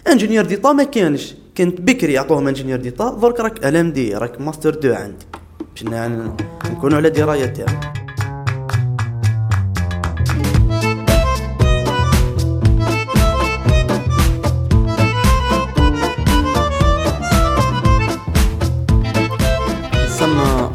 ingénieur 0.08 0.46
d'état 0.46 0.72
ما 0.72 0.84
كانش. 0.84 1.34
كنت 1.58 1.80
بكري 1.80 2.12
يعطوهم 2.12 2.48
ingénieur 2.48 2.80
d'état 2.80 3.18
درك 3.22 3.40
راك 3.40 3.66
LMD 3.66 4.14
راك 4.14 4.40
master 4.40 4.74
deux 4.74 4.94
عندك. 4.94 5.26
باش 5.74 5.84
نكونوا 6.70 6.96
على 6.96 7.10
دراية 7.10 7.46
تاعو 7.46 7.99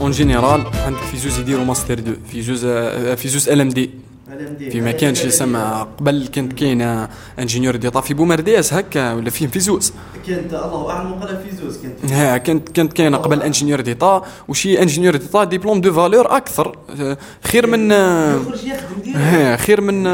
en 0.05 0.11
général 0.11 0.65
عندك 0.85 0.99
في 0.99 1.17
زوز 1.17 1.39
يديروا 1.39 1.65
master 1.65 1.99
deux 1.99 2.13
في 2.31 2.41
زوز 2.41 2.65
في 3.15 3.27
زوز 3.27 3.49
LMD. 3.49 3.89
في 4.71 4.81
ما 4.81 4.91
كانش 4.91 5.23
يسمى 5.23 5.87
قبل 5.99 6.27
كانت 6.27 6.53
كاين 6.53 7.07
ingénieur 7.39 7.75
d'état 7.75 8.01
في 8.01 8.13
بومرديس 8.13 8.73
هكا 8.73 9.13
ولا 9.13 9.29
فيهم 9.29 9.49
في 9.49 9.59
زوز 9.59 9.93
كانت 10.27 10.53
الله 10.53 10.91
أعلم 10.91 11.13
قال 11.13 11.37
في 11.37 11.55
زوز 11.57 11.77
كانت. 11.77 12.11
ها 12.11 12.37
كانت 12.37 12.69
كانت 12.69 12.93
كاينة 12.93 13.17
قبل 13.17 13.41
ingénieur 13.41 13.81
d'état 13.81 14.23
وشي 14.47 14.81
ingénieur 14.81 15.15
d'état 15.15 15.43
diplôme 15.43 15.81
de 15.81 15.93
valeur 15.93 16.37
أكثر. 16.37 16.77
خير 17.43 17.67
من 17.67 17.91
ها 17.91 19.55
خير 19.55 19.81
من 19.81 20.05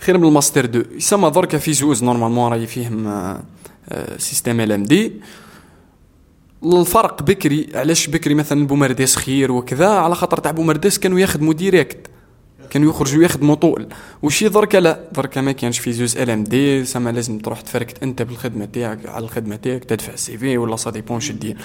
خير 0.00 0.18
من 0.18 0.24
ال 0.24 0.30
master 0.30 0.66
deux. 0.66 0.82
يسمى 0.96 1.30
دركا 1.30 1.58
في 1.58 1.72
زوز 1.72 2.04
normalement 2.04 2.52
راهي 2.52 2.66
فيهم 2.66 3.36
système 4.18 4.60
LMD. 4.60 5.12
الفرق 6.64 7.22
بكري 7.22 7.68
علاش 7.74 8.06
بكري 8.06 8.34
مثلا 8.34 8.66
بومرديس 8.66 9.16
خير 9.16 9.52
وكذا؟ 9.52 9.88
على 9.88 10.14
خاطر 10.14 10.38
تاع 10.38 10.50
بومرديس 10.50 10.98
كانوا 10.98 11.20
يخدموا 11.20 11.52
direct 11.52 11.98
كانوا 12.70 12.90
يخرجوا 12.90 13.24
يخدموا 13.24 13.54
طول. 13.54 13.88
وشي 14.22 14.48
دركا 14.48 14.78
لا 14.78 15.00
دركا 15.12 15.40
ما 15.40 15.52
كانش 15.52 15.78
في 15.78 15.92
زوز 15.92 16.16
LMD 16.16 16.84
سما 16.84 17.10
لازم 17.10 17.38
تروح 17.38 17.60
تفركت 17.60 18.02
أنت 18.02 18.22
بالخدمة 18.22 18.64
تاعك 18.64 19.06
على 19.06 19.24
الخدمة 19.24 19.56
تاعك 19.56 19.84
تدفع 19.84 20.16
CV 20.16 20.58
ولا 20.58 20.76
ça 20.76 20.90
dépend 20.90 21.20
دير 21.30 21.56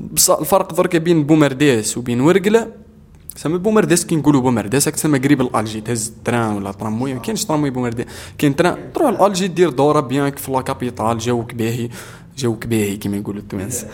بصح 0.00 0.38
الفرق 0.38 0.74
دركا 0.74 0.98
بين 0.98 1.24
بومرديس 1.24 1.98
وبين 1.98 2.20
ورقلة 2.20 2.72
سما 3.36 3.56
بومرديس 3.56 4.04
كي 4.04 4.16
نقولوا 4.16 4.40
بومرديس 4.40 4.84
تسمى 4.84 5.18
قريب 5.18 5.40
الألجي 5.40 5.80
تهز 5.80 6.12
train 6.24 6.56
ولا 6.56 6.72
تراموي 6.72 7.14
ما 7.14 7.20
كاينش 7.20 7.44
تراموي 7.44 7.70
بومرديس. 7.70 8.06
كاين 8.38 8.56
train 8.56 8.92
تروح 8.94 9.08
الألجي 9.08 9.48
دير 9.48 9.70
دورة 9.70 10.00
bien 10.00 10.30
في 10.30 10.52
la 10.52 10.60
capitale 10.60 11.18
جوك 11.18 11.54
باهي 11.54 11.88
جوك 12.38 12.66
باهي 12.66 12.96
كيما 12.96 13.16
يقولوا 13.16 13.40
التوانسة. 13.40 13.88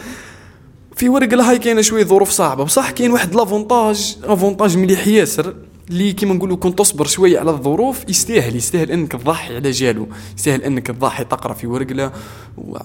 في 0.97 1.09
ورقلة 1.09 1.51
هاي 1.51 1.59
كاينة 1.59 1.81
شوية 1.81 2.05
ظروف 2.05 2.31
صعبة 2.31 2.65
بصح 2.65 2.91
كاين 2.91 3.13
واحد 3.13 3.35
l'avantage 3.35 4.17
avantage 4.25 4.77
مليح 4.77 5.07
ياسر 5.07 5.55
اللي 5.91 6.13
كيما 6.13 6.35
نقولوا 6.35 6.57
كون 6.57 6.77
تصبر 6.77 7.07
شوية 7.07 7.39
على 7.39 7.51
الظروف 7.51 8.05
يستاهل 8.09 8.57
يستاهل 8.57 8.91
إنك 8.91 9.13
تضحي 9.13 9.57
على 9.57 9.71
جالو 9.71 10.09
يستاهل 10.37 10.63
إنك 10.63 10.87
تضحي 10.87 11.25
تقرأ 11.25 11.55
في 11.55 11.67
ورقله 11.67 12.13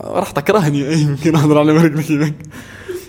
راح 0.02 0.32
تكرهني. 0.32 0.94
يمكن 1.02 1.32
نهضر 1.32 1.60
على 1.60 1.72
ورقله 1.72 2.02
كيما 2.02 2.32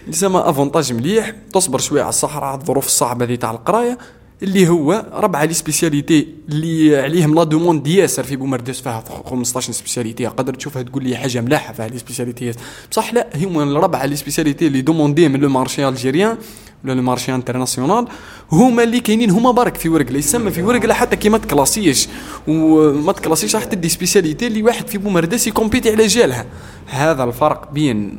يسمى 0.08 0.40
avantage 0.40 0.92
مليح 0.92 1.32
تصبر 1.52 1.78
شوية 1.78 2.02
على 2.02 2.08
الصحراء 2.08 2.44
على 2.44 2.60
الظروف 2.60 2.86
الصعبة 2.86 3.24
ذي 3.24 3.36
تاع 3.36 3.50
القراية. 3.50 3.98
اللي 4.42 4.68
هو 4.68 5.06
ربعة 5.12 5.44
les 5.44 5.54
spécialités 5.54 6.28
اللي 6.48 6.96
عليهم 6.96 7.34
la 7.34 7.44
demande 7.44 7.86
ياسر 7.86 8.22
في 8.22 8.36
بومرداس 8.36 8.80
فيها 8.80 9.04
15 9.26 9.72
spécialités. 9.72 10.26
قدر 10.26 10.54
تشوفها 10.54 10.82
تقول 10.82 11.04
لي 11.04 11.16
حاجة 11.16 11.40
ملاحة 11.40 11.72
فيها 11.72 11.88
les 11.88 11.98
spécialités. 11.98 12.52
بصح 12.90 13.14
لا 13.14 13.28
هما 13.36 13.62
الربعة 13.62 14.06
les 14.06 14.16
spécialités 14.16 14.66
اللي 14.66 14.80
demandées 14.80 15.28
من 15.28 15.40
le 15.40 15.48
marché 15.48 15.88
algérien 15.88 16.36
ولا 16.84 16.92
le 16.92 17.02
marché 17.02 17.34
international 17.34 18.08
هما 18.52 18.82
اللي 18.82 19.00
كاينين 19.00 19.30
هما 19.30 19.50
برك 19.50 19.76
في 19.76 19.88
ورقلة. 19.88 20.18
يسمى 20.18 20.50
في 20.50 20.62
ورقلة 20.62 20.94
حتى 20.94 21.16
كي 21.16 21.28
ما 21.28 21.38
تclassيش. 21.38 22.08
وما 22.48 23.12
تclassيش 23.12 23.54
راح 23.54 23.64
تدي 23.64 23.88
spécialité 23.88 24.46
اللي 24.46 24.62
واحد 24.62 24.88
في 24.88 24.98
بومرداس 24.98 25.46
يcompéti 25.46 25.90
على 25.90 26.06
جالها. 26.06 26.46
هذا 26.86 27.24
الفرق 27.24 27.72
بين 27.72 28.18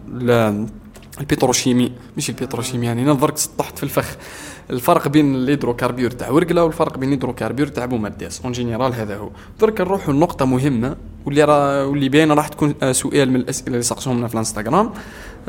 ال 1.19 1.25
pétrochimie 1.25 1.91
مش 2.17 2.29
ال 2.29 2.34
pétrochimie 2.34 2.85
يعني 2.85 3.01
أنا 3.03 3.13
درك 3.13 3.37
سطحت 3.37 3.77
في 3.77 3.83
الفخ. 3.83 4.17
الفرق 4.69 5.07
بين 5.07 5.35
ال 5.35 5.41
hydrocarbures 5.41 6.11
تاع 6.11 6.29
ورقلة 6.29 6.63
والفرق 6.63 6.97
بين 6.97 7.09
ال 7.09 7.13
hydrocarbures 7.13 7.67
تاع 7.67 7.85
بومرداس 7.85 8.41
en 8.41 8.51
général 8.51 8.93
هذا 8.93 9.17
هو. 9.17 9.29
درك 9.61 9.81
نروحوا 9.81 10.13
لنقطة 10.13 10.45
مهمة 10.45 10.95
واللي 11.25 11.43
راه 11.43 11.87
واللي 11.87 12.09
باينه 12.09 12.33
راح 12.33 12.47
تكون 12.47 12.73
سؤال 12.91 13.29
من 13.29 13.35
الأسئلة 13.35 13.67
اللي 13.67 13.81
سقسوهم 13.81 14.17
لنا 14.17 14.27
في 14.27 14.33
الانستغرام. 14.33 14.91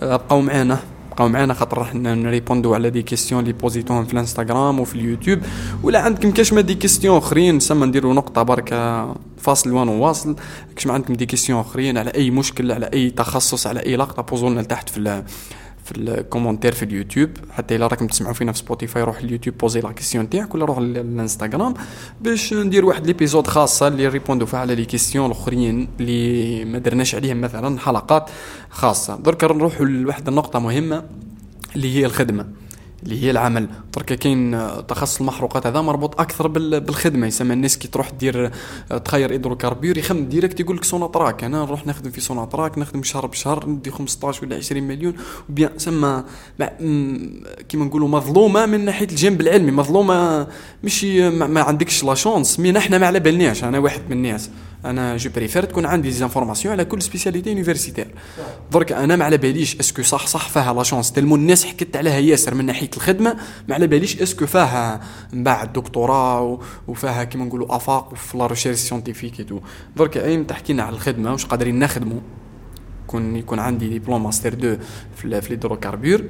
بقاو 0.03 0.41
معانا 0.41 0.79
بقاو 1.11 1.29
معانا 1.29 1.55
خاطر 1.55 1.79
راح 1.79 1.95
نrépondو 1.95 2.75
على 2.75 2.91
des 2.91 3.03
questions 3.03 3.41
اللي 3.41 3.53
poséتوهم 3.53 4.05
في 4.05 4.13
الانستغرام 4.13 4.81
وفي 4.81 4.95
اليوتيوب. 4.95 5.39
ولا 5.83 6.01
عندكم 6.01 6.31
كاش 6.31 6.53
ما 6.53 6.61
des 6.61 6.75
questions 6.75 7.17
أخرين؟ 7.17 7.61
سما 7.61 7.87
نديروا 7.87 8.15
نقطة 8.15 8.43
بركه 8.43 9.15
فاصل 9.39 9.73
وان 9.73 9.89
واصل 9.89 10.37
كاش 10.77 10.87
ما 10.87 10.93
عندكم 10.93 11.15
des 11.15 11.27
questions 11.27 11.61
أخرين 11.61 11.99
على 11.99 12.11
أي 12.11 12.31
مشكل 12.31 12.73
على 12.73 12.91
أي 12.93 13.11
تخصص 13.11 13.67
على 13.67 13.81
أي 13.81 13.97
لقطة 13.97 14.23
poseوا 14.23 14.51
لنا 14.51 14.61
لتحت 14.61 14.89
في 14.89 14.97
في 15.85 15.93
ال 15.99 16.04
commentaires 16.04 16.73
في 16.73 16.83
اليوتيوب. 16.83 17.31
حتى 17.51 17.77
إلا 17.77 17.87
راكم 17.87 18.07
تسمعوا 18.07 18.35
فينا 18.35 18.53
في 18.53 18.59
سبوتيفاي 18.59 19.03
روح 19.03 19.19
اليوتيوب 19.19 19.59
poser 19.59 19.81
la 19.81 19.93
question 19.93 20.31
تاعك 20.31 20.55
ولا 20.55 20.65
روح 20.65 20.79
للإنستغرام 20.79 21.75
باش 22.21 22.55
ندير 22.55 22.85
واحد 22.85 23.07
l'épisode 23.07 23.47
خاصة 23.47 23.89
اللي 23.89 24.09
répondو 24.09 24.47
فيها 24.47 24.61
على 24.61 24.75
les 24.75 24.85
questions 24.85 25.27
الأخرين 25.27 25.89
اللي 26.01 26.65
ما 26.65 26.79
درناش 26.79 27.15
عليهم 27.15 27.41
مثلا 27.41 27.79
حلقات 27.79 28.31
خاصة. 28.71 29.17
درك 29.17 29.45
نروحوا 29.45 29.87
لواحد 29.87 30.29
النقطة 30.29 30.59
مهمة 30.59 31.05
اللي 31.77 31.97
هي 31.97 32.07
الخدمة. 32.07 32.64
اللي 33.05 33.23
هي 33.23 33.31
العمل. 33.31 33.69
درك 33.97 34.05
كاين 34.05 34.69
تخصص 34.89 35.21
المحروقات 35.21 35.67
هذا 35.67 35.81
مربوط 35.81 36.21
أكثر 36.21 36.49
بالخدمة. 36.49 37.27
يسمى 37.27 37.53
الناس 37.53 37.79
كي 37.79 37.89
تروح 37.89 38.11
دير 38.11 38.51
تخير 39.05 39.33
hydrocarbures 39.33 39.99
يخمم 39.99 40.25
direct 40.25 40.61
يقول 40.61 40.77
لك 40.77 40.85
سوناتراك 40.85 41.45
أنا 41.45 41.63
نروح 41.63 41.87
نخدم 41.87 42.11
في 42.11 42.21
سوناتراك 42.21 42.79
نخدم 42.79 43.03
شهر 43.03 43.27
بشهر 43.27 43.69
ندي 43.69 43.91
15 43.91 44.45
ولا 44.45 44.57
20 44.57 44.83
مليون. 44.83 45.15
و 45.51 45.55
bien 45.55 45.71
سما 45.79 46.25
كيما 47.69 47.85
نقولوا 47.85 48.09
مظلومة 48.09 48.67
من 48.67 48.85
ناحية 48.85 49.07
الجانب 49.07 49.41
العلمي. 49.41 49.71
مظلومة 49.73 50.47
مش 50.85 51.05
ما 51.05 51.63
عندكش 51.63 52.05
la 52.05 52.15
chance 52.15 52.61
mais 52.61 52.73
نحنا 52.73 52.99
ما 52.99 53.07
على 53.07 53.21
بالناش. 53.21 53.65
أنا 53.65 53.79
واحد 53.79 54.01
من 54.07 54.13
الناس. 54.13 54.51
أنا 54.85 55.17
je 55.17 55.31
préfère 55.31 55.65
تكون 55.65 55.87
عندي 55.87 56.11
informations 56.11 56.73
على 56.73 56.85
كل 56.85 57.03
spécialité 57.03 57.51
universitaire 57.51 58.09
درك 58.73 58.93
أنا 58.93 59.17
ما 59.17 59.25
على 59.25 59.37
باليش 59.37 59.77
est-ce 59.81 59.95
que 59.95 60.03
صح 60.03 60.27
صح 60.27 60.49
فيها 60.49 60.75
la 60.75 60.83
chance 60.83 61.13
تلمو 61.13 61.37
الناس 61.37 61.65
حكيت 61.65 61.97
عليها 61.97 62.19
ياسر 62.19 62.55
من 62.55 62.67
ناحية 62.67 62.91
الخدمة 62.97 63.37
ما 63.69 63.75
على 63.75 63.87
باليش 63.87 64.23
est-ce 64.23 64.39
que 64.39 64.47
فيها 64.47 65.01
من 65.33 65.45
بعد 65.45 65.73
دكتوراه 65.73 66.61
وفيها 66.89 67.25
كيما 67.25 67.45
نقولوا 67.45 67.77
آفاق 67.77 68.13
وفي 68.13 68.39
la 68.39 68.47
recherche 68.47 68.79
scientifique 68.79 69.49
tout 69.49 69.61
درك 69.97 70.17
أي 70.17 70.45
تحكينا 70.45 70.83
على 70.83 70.97
الخدمة 70.97 71.33
واش 71.33 71.47
قادرين 71.47 71.79
نخدموا 71.79 72.21
يكون 73.05 73.37
يكون 73.37 73.59
عندي 73.59 73.89
diplôme 73.89 74.23
master 74.23 74.53
2 74.53 74.79
في 75.17 75.25
ال 75.25 75.32
hydrocarbures 75.32 76.25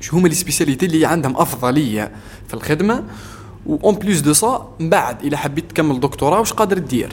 شو 0.00 0.16
هما 0.16 0.28
les 0.28 0.34
spécialités 0.34 0.86
اللي 0.86 1.06
عندهم 1.06 1.36
أفضلية 1.36 2.12
في 2.48 2.54
الخدمة؟ 2.54 3.04
و 3.66 3.76
en 3.76 3.94
plus 3.94 4.20
de 4.20 4.32
ça 4.32 4.74
من 4.80 4.90
بعد 4.90 5.24
إلا 5.24 5.36
حبيت 5.36 5.70
تكمل 5.70 6.00
دكتوراه 6.00 6.38
واش 6.38 6.52
قادر 6.52 6.78
دير 6.78 7.12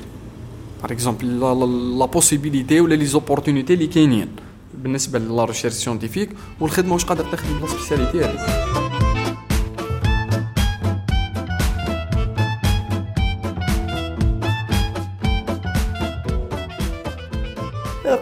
par 0.84 0.92
exemple 0.92 1.24
la 1.24 2.06
possibilité 2.06 2.82
ولا 2.82 2.96
les 2.96 3.06
opportunités 3.06 3.74
اللي 3.74 3.88
كاينين 3.88 4.28
بالنسبة 4.74 5.20
la 5.20 5.46
recherche 5.46 5.74
scientifique 5.74 6.30
والخدمة 6.60 6.94
واش 6.94 7.06
قادر 7.06 7.24
تخدم 7.32 7.60
la 7.62 7.68
spécialité 7.68 8.20
هذيك 8.20 8.68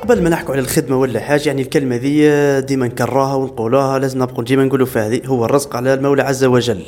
قبل 0.03 0.24
ما 0.24 0.29
نحكوا 0.29 0.53
على 0.53 0.62
الخدمة 0.62 0.97
ولا 0.97 1.19
حاجة 1.19 1.47
يعني 1.47 1.62
الكلمة 1.62 1.95
ذي 1.95 2.62
ديما 2.62 2.88
نكررها 2.88 3.35
ونقولوها 3.35 4.00
لازم 4.00 4.24
نبقوا 4.24 4.43
ديما 4.43 4.65
نقولوا 4.65 4.85
فيها 4.85 5.25
هو 5.25 5.45
الرزق 5.45 5.75
على 5.75 5.93
المولى 5.93 6.21
عز 6.21 6.43
وجل. 6.43 6.85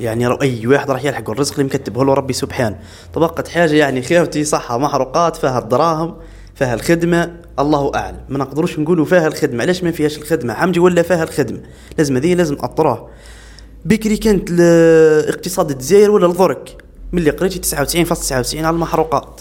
يعني 0.00 0.42
أي 0.42 0.66
واحد 0.66 0.90
راح 0.90 1.04
يلحق 1.04 1.30
الرزق 1.30 1.52
اللي 1.52 1.64
مكتبه 1.64 2.04
له 2.04 2.14
ربي 2.14 2.32
سبحانه 2.32 2.78
طبقت 3.14 3.48
حاجة 3.48 3.72
يعني 3.74 4.02
خيرتي 4.02 4.44
صحه 4.44 4.78
محروقات 4.78 5.36
فيها 5.36 5.58
الدراهم 5.58 6.16
فيها 6.54 6.74
الخدمة. 6.74 7.36
الله 7.58 7.92
أعلم. 7.94 8.20
ما 8.28 8.38
نقدروش 8.38 8.78
نقولوا 8.78 9.04
فيها 9.04 9.26
الخدمة. 9.26 9.62
علاش 9.62 9.84
ما 9.84 9.90
فيهاش 9.90 10.18
الخدمة؟ 10.18 10.54
حمدي 10.54 10.80
ولا 10.80 11.02
فيها 11.02 11.22
الخدمة؟ 11.22 11.60
لازم 11.98 12.16
هذه 12.16 12.34
لازم 12.34 12.56
اطراه 12.60 13.08
بكري 13.84 14.16
كانت 14.16 14.50
الاقتصاد 14.50 15.70
الجزائر 15.70 16.10
ولا 16.10 16.26
الضرك 16.26 16.76
ملي 17.12 17.30
قريتي 17.30 17.76
99.99 17.76 18.54
على 18.54 18.70
المحروقات. 18.70 19.40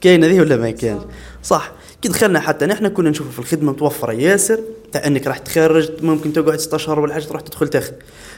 كاين 0.00 0.24
هذه 0.24 0.40
ولا 0.40 0.56
ما 0.56 0.70
كان 0.70 1.00
صح. 1.42 1.72
كي 2.02 2.08
دخلنا 2.08 2.40
حتى 2.40 2.66
نحن 2.66 2.88
كنا 2.88 3.10
نشوفوا 3.10 3.32
في 3.32 3.38
الخدمة 3.38 3.72
متوفرة. 3.72 4.12
ياسر 4.12 4.60
تاع 4.92 5.06
إنك 5.06 5.26
راح 5.26 5.38
تخرج 5.38 5.90
ممكن 6.02 6.32
تقعد 6.32 6.56
ست 6.56 6.74
أشهر 6.74 7.00
ولا 7.00 7.14
حاجة 7.14 7.24
تروح 7.24 7.40
تدخل 7.40 7.68
تاخذ. 7.68 7.92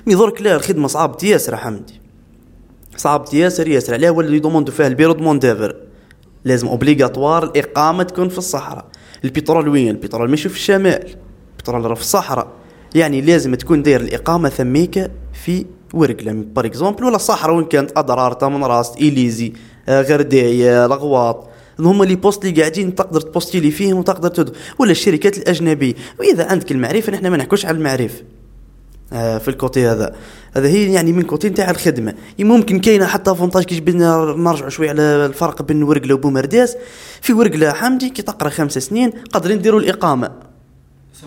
مي 0.07 0.15
درك 0.15 0.43
لا 0.43 0.57
الخدمة 0.57 0.89
صعبت 0.89 1.23
ياسر 1.25 1.57
حمدي. 1.57 2.01
صعبت 2.97 3.35
ياسر 3.35 3.69
ياسر. 3.69 3.95
علاه 3.95 4.11
ولا 4.11 4.37
يدوموندو 4.37 4.73
فيها 4.73 4.87
البيرو 4.87 5.13
دومونديفر 5.13 5.77
لازم 6.45 6.69
اوبليغاتوار 6.69 7.45
الإقامة 7.45 8.03
تكون 8.03 8.29
في 8.29 8.39
الصحراء. 8.39 8.85
البترول 9.25 9.69
وين؟ 9.69 9.89
البترول 9.89 10.31
ماشي 10.31 10.49
في 10.49 10.57
الشمال. 10.57 11.15
البترول 11.57 11.85
راه 11.85 11.95
في 11.95 12.01
الصحراء. 12.01 12.49
يعني 12.95 13.21
لازم 13.21 13.55
تكون 13.55 13.83
داير 13.83 14.01
الإقامة 14.01 14.49
ثميك 14.49 15.11
في 15.45 15.67
ورقلة. 15.95 16.33
بار 16.33 16.67
اكزومبل 16.67 17.05
ولا 17.05 17.17
الصحراء 17.17 17.57
وين 17.57 17.65
كانت؟ 17.65 17.99
اضرار 17.99 18.33
تمن 18.33 18.65
راس 18.65 18.97
إليزي 18.97 19.53
آه، 19.89 20.03
غردايه 20.03 20.87
لغواط 20.87 21.49
هما 21.81 22.05
لي 22.05 22.17
بوست 22.17 22.45
اللي 22.45 22.61
قاعدين 22.61 22.95
تقدر 22.95 23.21
تبوستيلي 23.21 23.71
فيهم 23.71 23.99
وتقدر 23.99 24.29
تدو. 24.29 24.53
ولا 24.79 24.91
الشركات 24.91 25.39
الأجنبية. 25.39 25.95
وإذا 26.21 26.45
عندك 26.45 26.73
المعرفة 26.73 27.13
نحن 27.13 27.27
ما 27.27 27.37
نحكوش 27.37 27.67
على 27.67 27.77
المعرفه 27.77 28.23
آه 29.13 29.39
في 29.39 29.49
الكوتي 29.49 29.87
هذا. 29.87 30.17
هذا 30.53 30.69
هي 30.69 30.93
يعني 30.93 31.13
من 31.13 31.23
كوتي 31.23 31.49
نتاع 31.49 31.71
الخدمة. 31.71 32.15
ممكن 32.39 32.81
كاينة 32.81 33.07
حتى 33.07 33.35
فونتاج 33.35 33.65
كي 33.65 33.81
بدنا 33.81 34.35
نرجعوا 34.39 34.71
شوية 34.71 34.91
على 34.91 35.03
الفرق 35.03 35.63
بين 35.63 35.83
ورقلة 35.83 36.15
وبومرداس 36.15 36.77
في 37.21 37.33
ورقلة 37.33 37.73
حمدي 37.73 38.11
كي 38.11 38.23
تقرأ 38.23 38.49
خمس 38.49 38.79
سنين 38.79 39.11
قادرين 39.33 39.59
نديروا 39.59 39.81
الإقامة. 39.81 40.31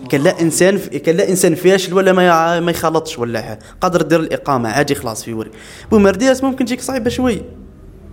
كان 0.10 0.22
لا 0.22 0.42
إنسان 0.42 0.78
كان 0.78 1.18
لا 1.18 1.30
إنسان 1.30 1.56
فاشل 1.56 1.94
ولا 1.94 2.14
ما 2.14 2.60
ما 2.60 2.72
يخلطش 2.72 3.20
ولا 3.20 3.42
حاجة 3.42 3.60
قادر 3.82 4.02
دير 4.02 4.20
الإقامة 4.20 4.70
عادي 4.70 4.96
خلاص 4.96 5.24
في 5.24 5.34
ورق. 5.34 5.52
بومرداس 5.92 6.44
ممكن 6.44 6.66
تجيك 6.66 6.82
صعيبة 6.82 7.10
شوي. 7.10 7.42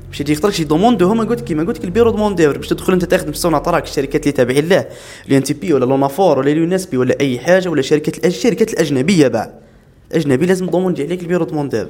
باش 0.09 0.21
يجي 0.21 0.33
يختارك 0.33 0.55
شي 0.55 0.65
دوموندو 0.65 1.09
هما 1.09 1.25
قلت 1.25 1.41
كيما 1.41 1.65
قلت 1.65 1.79
لك 1.79 1.85
البيرو 1.85 2.11
دوموندير 2.11 2.57
باش 2.57 2.69
تدخل 2.69 2.93
انت 2.93 3.05
تخدم 3.05 3.33
في 3.33 3.39
صنع 3.39 3.59
طراك 3.59 3.85
الشركات 3.85 4.23
اللي 4.23 4.33
تابعين 4.33 4.69
له 4.69 4.87
l'ENTP 5.29 5.73
ولا 5.73 5.85
l'ENAFOR 5.85 6.39
ولا 6.39 6.53
l'ENSP 6.53 6.97
ولا 6.97 7.21
أي 7.21 7.39
حاجة 7.39 7.69
ولا 7.69 7.83
شركات 7.83 8.27
الشركات 8.27 8.73
الأجنبية 8.73 9.29
بعد 9.29 9.51
اجنبي 10.13 10.47
لازم 10.47 10.67
demander 10.67 11.03
عليك 11.03 11.23
ال 11.23 11.26
bureau 11.26 11.45
de 11.45 11.51
main-d'œuvre 11.51 11.89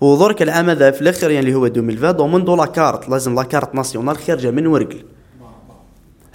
ودرك 0.00 0.42
العام 0.42 0.70
هذا 0.70 0.90
في 0.90 1.02
الآخر 1.02 1.30
يعني 1.30 1.46
اللي 1.46 1.54
هو 1.54 1.66
2020 1.66 2.16
دوموندو 2.16 2.56
la 2.56 2.66
carte 2.66 3.08
لازم 3.08 3.34
la 3.34 3.42
carte 3.42 3.74
nationale 3.74 4.16
خارجة 4.16 4.50
من 4.50 4.66
ورقل 4.66 5.04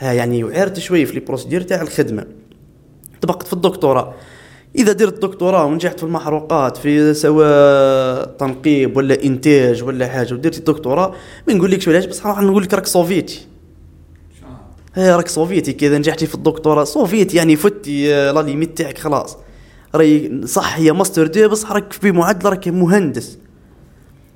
ها 0.01 0.13
يعني 0.13 0.43
وعرت 0.43 0.79
شوية 0.79 1.05
في 1.05 1.13
les 1.13 1.19
procédures 1.19 1.61
تاع 1.61 1.81
الخدمة. 1.81 2.25
طبقت 3.21 3.47
في 3.47 3.53
الدكتوراه. 3.53 4.13
إذا 4.75 4.91
درت 4.91 5.21
دكتوراه 5.21 5.65
ونجحت 5.65 5.99
في 5.99 6.05
المحروقات 6.05 6.77
في 6.77 7.13
سواء 7.13 8.25
تنقيب 8.25 8.97
ولا 8.97 9.23
إنتاج 9.23 9.83
ولا 9.83 10.07
حاجة 10.07 10.33
ودرت 10.33 10.57
الدكتوراه 10.57 11.13
ما 11.47 11.53
نقول 11.53 11.71
لكش 11.71 11.89
علاش 11.89 12.05
بس 12.05 12.25
راح 12.25 12.41
نقول 12.41 12.63
لك 12.63 12.73
راك 12.73 12.85
صوفيتي. 12.87 13.47
هي 14.95 15.15
راك 15.15 15.27
صوفيتي. 15.27 15.73
كذا 15.73 15.97
نجحتي 15.97 16.27
في 16.27 16.35
الدكتوراه 16.35 16.83
صوفيتي 16.83 17.37
يعني 17.37 17.55
فتي 17.55 18.15
آه، 18.15 18.31
la 18.31 18.41
limite 18.41 18.77
تاعك 18.77 18.97
خلاص. 18.97 19.37
راي 19.95 20.41
صح 20.45 20.77
هي 20.77 20.91
ماستر 20.91 21.27
دي 21.27 21.47
بس 21.47 21.65
راك 21.65 21.93
في 21.93 22.11
معدل 22.11 22.49
راك 22.49 22.67
مهندس. 22.67 23.37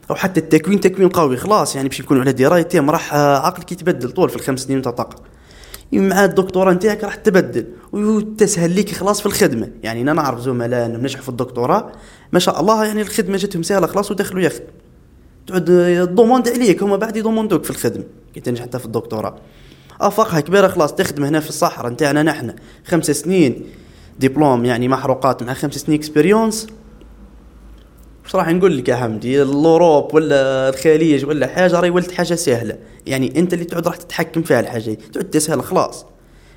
أو 0.10 0.16
حتى 0.16 0.40
التكوين 0.40 0.80
تكوين 0.80 1.10
قوي 1.10 1.38
خلاص. 1.38 1.76
يعني 1.76 1.90
باش 1.90 2.00
يكونوا 2.00 2.22
على 2.22 2.34
درايه 2.34 2.68
راح 2.76 3.14
آه، 3.14 3.38
عقلك 3.38 3.72
يتبدل 3.72 4.12
طول 4.12 4.30
في 4.30 4.36
الخمس 4.36 4.60
سنين 4.60 4.82
تاع 4.82 5.10
مع 5.94 6.26
الدكتوراه 6.26 6.74
نتاعك 6.74 7.04
راح 7.04 7.16
تبدل. 7.16 7.66
وتسهل 7.92 8.76
لك 8.76 8.92
خلاص 8.92 9.20
في 9.20 9.26
الخدمة. 9.26 9.70
يعني 9.84 10.02
أنا 10.02 10.14
نعرف 10.14 10.40
زملاء 10.40 10.88
نجحوا 10.88 11.24
في 11.24 11.30
الدكتوراه 11.30 11.92
ما 12.32 12.40
شاء 12.40 12.60
الله 12.60 12.86
يعني 12.86 13.02
الخدمة 13.02 13.38
جاتهم 13.38 13.64
سهلة 13.64 13.88
خلاص 13.88 14.12
ودخلوا 14.12 14.42
يخدموا 14.42 14.70
تعود 15.48 15.66
demande 16.16 16.50
عليك 16.50 16.84
هما 16.84 16.96
بعد 16.96 17.18
يدوموندوك 17.18 17.64
في 17.64 17.70
الخدمة. 17.70 18.04
كي 18.34 18.40
تنجح 18.40 18.62
حتى 18.62 18.80
في 18.80 18.86
الدكتوراه. 18.86 19.36
افاقها 20.02 20.40
كبيرة 20.40 20.68
خلاص 20.68 20.96
تخدم 20.96 21.24
هنا 21.24 21.40
في 21.40 21.50
الصحراء 21.50 21.92
نتاعنا 21.92 22.24
نحن. 22.24 22.54
خمس 22.86 23.12
سنين 23.12 23.66
دبلوم 24.20 24.66
يعني 24.66 24.88
محروقات 24.88 25.44
مع 25.44 25.54
خمس 25.54 25.76
سنين 25.76 26.00
expérience 26.00 26.68
واش 28.26 28.36
راح 28.36 28.50
نقول 28.50 28.78
لك 28.78 28.90
يا 28.90 28.96
حمدي؟ 28.96 29.42
ال 29.42 29.52
Europe 29.52 30.14
ولا 30.14 30.70
الخليج 30.70 31.26
ولا 31.26 31.48
حاجة 31.48 31.80
راهي 31.80 31.90
ولت 31.90 32.12
حاجة 32.12 32.36
سهلة. 32.36 32.78
يعني 33.06 33.40
أنت 33.40 33.54
اللي 33.54 33.66
تعود 33.66 33.88
راح 33.88 33.96
تتحكم 33.96 34.42
فيها 34.42 34.60
الحاجة. 34.60 34.98
تعود 35.14 35.26
تسهل 35.26 35.64
خلاص. 35.64 36.06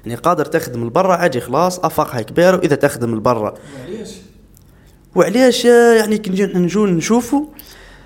يعني 0.07 0.19
قادر 0.19 0.45
تخدم 0.45 0.87
لبرا 0.87 1.15
عادي 1.15 1.41
خلاص. 1.41 1.79
أفاقها 1.79 2.23
كبيره 2.23 2.57
وإذا 2.57 2.77
تخدم 2.77 3.15
لبرا 3.15 3.55
وعلاش 3.87 4.15
وعلاش 5.15 5.65
يعني 5.65 6.19
كي 6.19 6.47
نجو 6.47 6.87
نشوفوا 6.87 7.45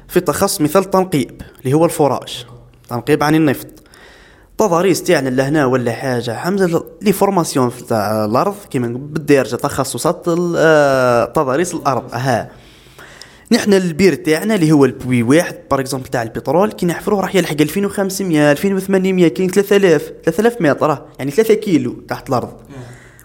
في 0.09 0.21
تخصص 0.21 0.61
مثال 0.61 0.91
تنقيب 0.91 1.43
اللي 1.65 1.75
هو 1.75 1.85
le 1.85 1.99
forage. 1.99 2.47
تنقيب 2.89 3.23
عن 3.23 3.35
النفط. 3.35 3.67
تضاريس 4.59 5.03
تاعنا 5.03 5.29
لهنا 5.29 5.67
ولا 5.67 5.93
حاجة. 5.93 6.37
حمزة 6.37 6.85
les 7.03 7.13
formations 7.13 7.73
تاع 7.89 8.25
الأرض 8.25 8.57
كيما 8.71 8.89
بالدارجه 8.89 9.57
تخصصات 9.57 10.25
آه، 10.57 11.25
تضاريس 11.25 11.75
الأرض. 11.75 12.05
ها 12.13 12.51
نحن 13.53 13.75
البير 13.75 14.15
تاعنا 14.15 14.55
اللي 14.55 14.73
هو 14.73 14.85
البوي 14.85 15.23
واحد 15.23 15.57
par 15.71 15.81
exemple 15.81 16.07
تاع 16.07 16.23
البترول 16.23 16.73
كي 16.73 16.87
نحفروه 16.87 17.21
راح 17.21 17.35
يلحق 17.35 17.61
2500 17.61 18.53
2800 18.53 19.29
كاين 19.29 19.51
3000 19.51 20.13
3000 20.25 20.61
متر 20.61 21.07
يعني 21.19 21.31
3 21.31 21.55
كيلو 21.55 21.93
تحت 21.93 22.29
الأرض. 22.29 22.53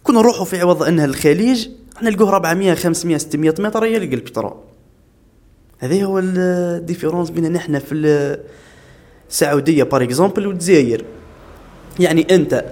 كنا 0.04 0.20
نروحوا 0.20 0.46
في 0.46 0.60
عوض 0.60 0.84
إنها 0.84 1.06
الخليج 1.06 1.68
نلقوه 2.04 2.30
400 2.30 2.74
500 2.74 3.18
600 3.18 3.54
متر 3.60 3.86
يلقى 3.86 4.16
البترول. 4.16 4.54
هذا 5.80 6.04
هو 6.04 6.20
ال 6.20 6.30
différence 6.30 7.30
بين 7.30 7.54
نحن 7.54 7.80
في 7.80 7.94
السعوديه 9.30 9.84
par 9.84 10.04
exemple 10.04 10.48
والجزائر. 10.48 11.06
يعني 12.00 12.28
أنت 12.32 12.66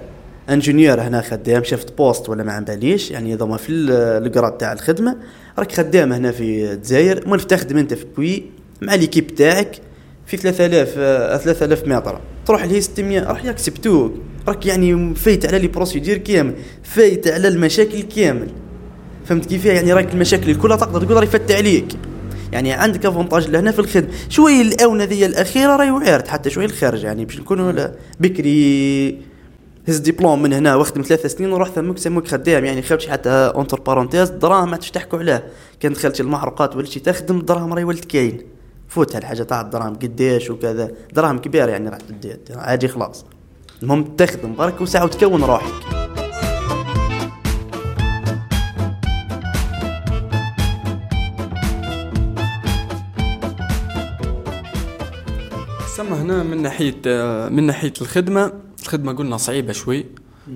ingénieur 0.50 1.00
هنا 1.00 1.22
خدام 1.22 1.64
chef 1.64 1.87
de 1.87 1.98
poste 1.98 2.28
ولا 2.28 2.44
ما 2.44 2.52
عم 2.52 2.64
باليش 2.64 3.10
يعني 3.10 3.34
هذا 3.34 3.56
في 3.56 3.72
ال 3.72 3.86
grade 3.86 4.58
تاع 4.58 4.72
الخدمة 4.72 5.16
راك 5.58 5.72
خدام 5.72 6.12
هنا 6.12 6.32
في 6.32 6.72
الجزائر 6.72 7.28
مول 7.28 7.40
تخدم 7.40 7.78
أنت 7.78 7.94
في 7.94 8.06
بوي 8.16 8.44
مع 8.82 8.94
l'équipe 8.94 9.34
تاعك 9.34 9.80
في 10.26 10.36
3000 10.36 10.94
3000 11.44 11.84
آه، 11.84 11.88
متر. 11.88 12.20
تروح 12.46 12.64
لهي 12.64 12.80
600 12.80 13.20
راح 13.20 13.44
يكسبتوك 13.44 14.14
راك 14.48 14.66
يعني 14.66 15.14
فايت 15.14 15.46
على 15.46 15.58
les 15.58 15.68
procédures 15.68 16.18
كامل 16.18 16.54
فايت 16.82 17.28
على 17.28 17.48
المشاكل 17.48 18.02
كامل. 18.02 18.48
فهمت 19.24 19.46
كيف 19.46 19.64
يعني 19.64 19.92
راك 19.92 20.14
المشاكل 20.14 20.54
كلها 20.54 20.76
تقدر 20.76 21.04
تقول 21.04 21.16
راهي 21.16 21.26
فت 21.26 21.52
عليك. 21.52 21.86
يعني 22.52 22.72
عندك 22.72 23.06
avantage 23.06 23.48
لهنا 23.48 23.70
في 23.70 23.78
الخدمة. 23.78 24.08
شوية 24.28 24.62
الآونة 24.62 25.04
ذي 25.04 25.26
الأخيرة 25.26 25.76
راهي 25.76 25.90
وعرت 25.90 26.28
حتى 26.28 26.50
شوية 26.50 26.66
الخارج 26.66 27.04
يعني 27.04 27.24
باش 27.24 27.40
نكونوا 27.40 27.88
بكري. 28.20 29.18
هز 29.88 29.98
ديبلوم 29.98 30.42
من 30.42 30.52
هنا 30.52 30.74
واخدم 30.74 31.02
ثلاث 31.02 31.26
سنين 31.26 31.52
وروح 31.52 31.68
ثمك 31.68 31.98
سموك 31.98 32.28
خدام. 32.28 32.64
يعني 32.64 32.82
خرجت 32.82 33.08
حتى 33.08 33.30
entre 33.30 33.80
parenthèses. 33.80 34.30
دراهم 34.30 34.70
ما 34.70 34.76
تحكوا 34.76 35.18
عليه 35.18 35.46
كان 35.80 35.92
دخلت 35.92 36.20
المحروقات 36.20 36.76
ولا 36.76 36.86
شي 36.86 37.00
تخدم 37.00 37.38
الدراهم 37.38 37.74
راهي 37.74 37.84
ولد 37.84 38.04
كاين. 38.04 38.42
فوت 38.88 39.16
هالحاجة 39.16 39.42
تاع 39.42 39.60
الدراهم 39.60 39.94
قديش 39.94 40.50
وكذا. 40.50 40.90
دراهم 41.12 41.38
كبيره 41.38 41.70
يعني 41.70 41.88
راح 41.88 41.98
تدي 41.98 42.36
عادي 42.50 42.88
خلاص. 42.88 43.24
المهم 43.82 44.04
تخدم 44.04 44.54
برك 44.54 44.80
وساعة 44.80 45.04
وتكون 45.04 45.44
روحك. 45.44 45.72
سما 55.96 56.22
هنا 56.22 56.42
من 56.42 56.62
ناحية 56.62 57.00
من 57.48 57.62
ناحية 57.66 57.92
الخدمة. 58.00 58.65
الخدمة 58.86 59.12
قلنا 59.12 59.36
صعيبة 59.36 59.72
شوي. 59.72 60.04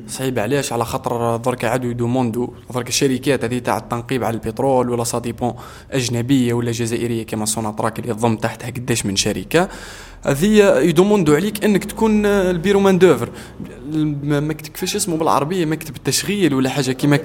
صعيبة 0.08 0.42
علاش؟ 0.42 0.72
على 0.72 0.84
خاطر 0.84 1.36
درك 1.36 1.64
عادو 1.64 1.90
يدوموندو 1.90 2.52
درك 2.74 2.88
الشركات 2.88 3.44
هذه 3.44 3.58
تاع 3.58 3.76
التنقيب 3.76 4.24
على 4.24 4.34
البترول 4.34 4.90
ولا 4.90 5.18
ديبون 5.18 5.54
أجنبية 5.90 6.54
ولا 6.54 6.70
جزائرية 6.70 7.26
كما 7.26 7.46
سوناتراك 7.46 7.98
اللي 7.98 8.10
يضم 8.10 8.36
تحتها 8.36 8.70
قداش 8.70 9.06
من 9.06 9.16
شركة. 9.16 9.68
هذه 10.22 10.78
يدوموندو 10.78 11.34
عليك 11.34 11.64
إنك 11.64 11.84
تكون 11.84 12.26
ال 12.26 12.80
bureau 12.80 12.98
main-d'œuvre. 12.98 13.28
مكتب 14.24 14.72
كيفاش 14.72 14.96
اسمه 14.96 15.16
بالعربية 15.16 15.64
مكتب 15.64 15.96
التشغيل 15.96 16.54
ولا 16.54 16.70
حاجة 16.70 16.92
كيما 16.92 17.18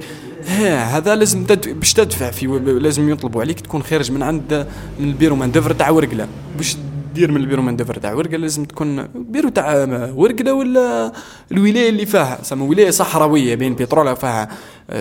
ها 0.47 0.97
هذا 0.97 1.15
لازم 1.15 1.43
باش 1.65 1.93
تدفع 1.93 2.31
في 2.31 2.47
لازم 2.81 3.09
يطلبوا 3.09 3.41
عليك 3.41 3.59
تكون 3.59 3.83
خارج 3.83 4.11
من 4.11 4.23
عند 4.23 4.67
من 4.99 5.07
ال 5.07 5.35
bureau 5.35 5.51
main-d'œuvre 5.51 5.73
تاع 5.73 5.89
ورقلة. 5.89 6.27
باش 6.57 6.77
دير 7.15 7.31
من 7.31 7.37
ال 7.37 7.61
bureau 7.61 7.75
main-d'œuvre 7.75 7.97
تاع 7.99 8.13
ورقلة 8.13 8.37
لازم 8.37 8.65
تكون 8.65 9.07
بيرو 9.15 9.49
تاع 9.49 9.85
ورقلة 10.15 10.53
ولا 10.53 11.11
الولاية 11.51 11.89
اللي 11.89 12.05
فيها. 12.05 12.39
سما 12.43 12.65
ولاية 12.65 12.89
صحراوية 12.91 13.55
بين 13.55 13.75
بترول 13.75 14.15
فيها 14.15 14.49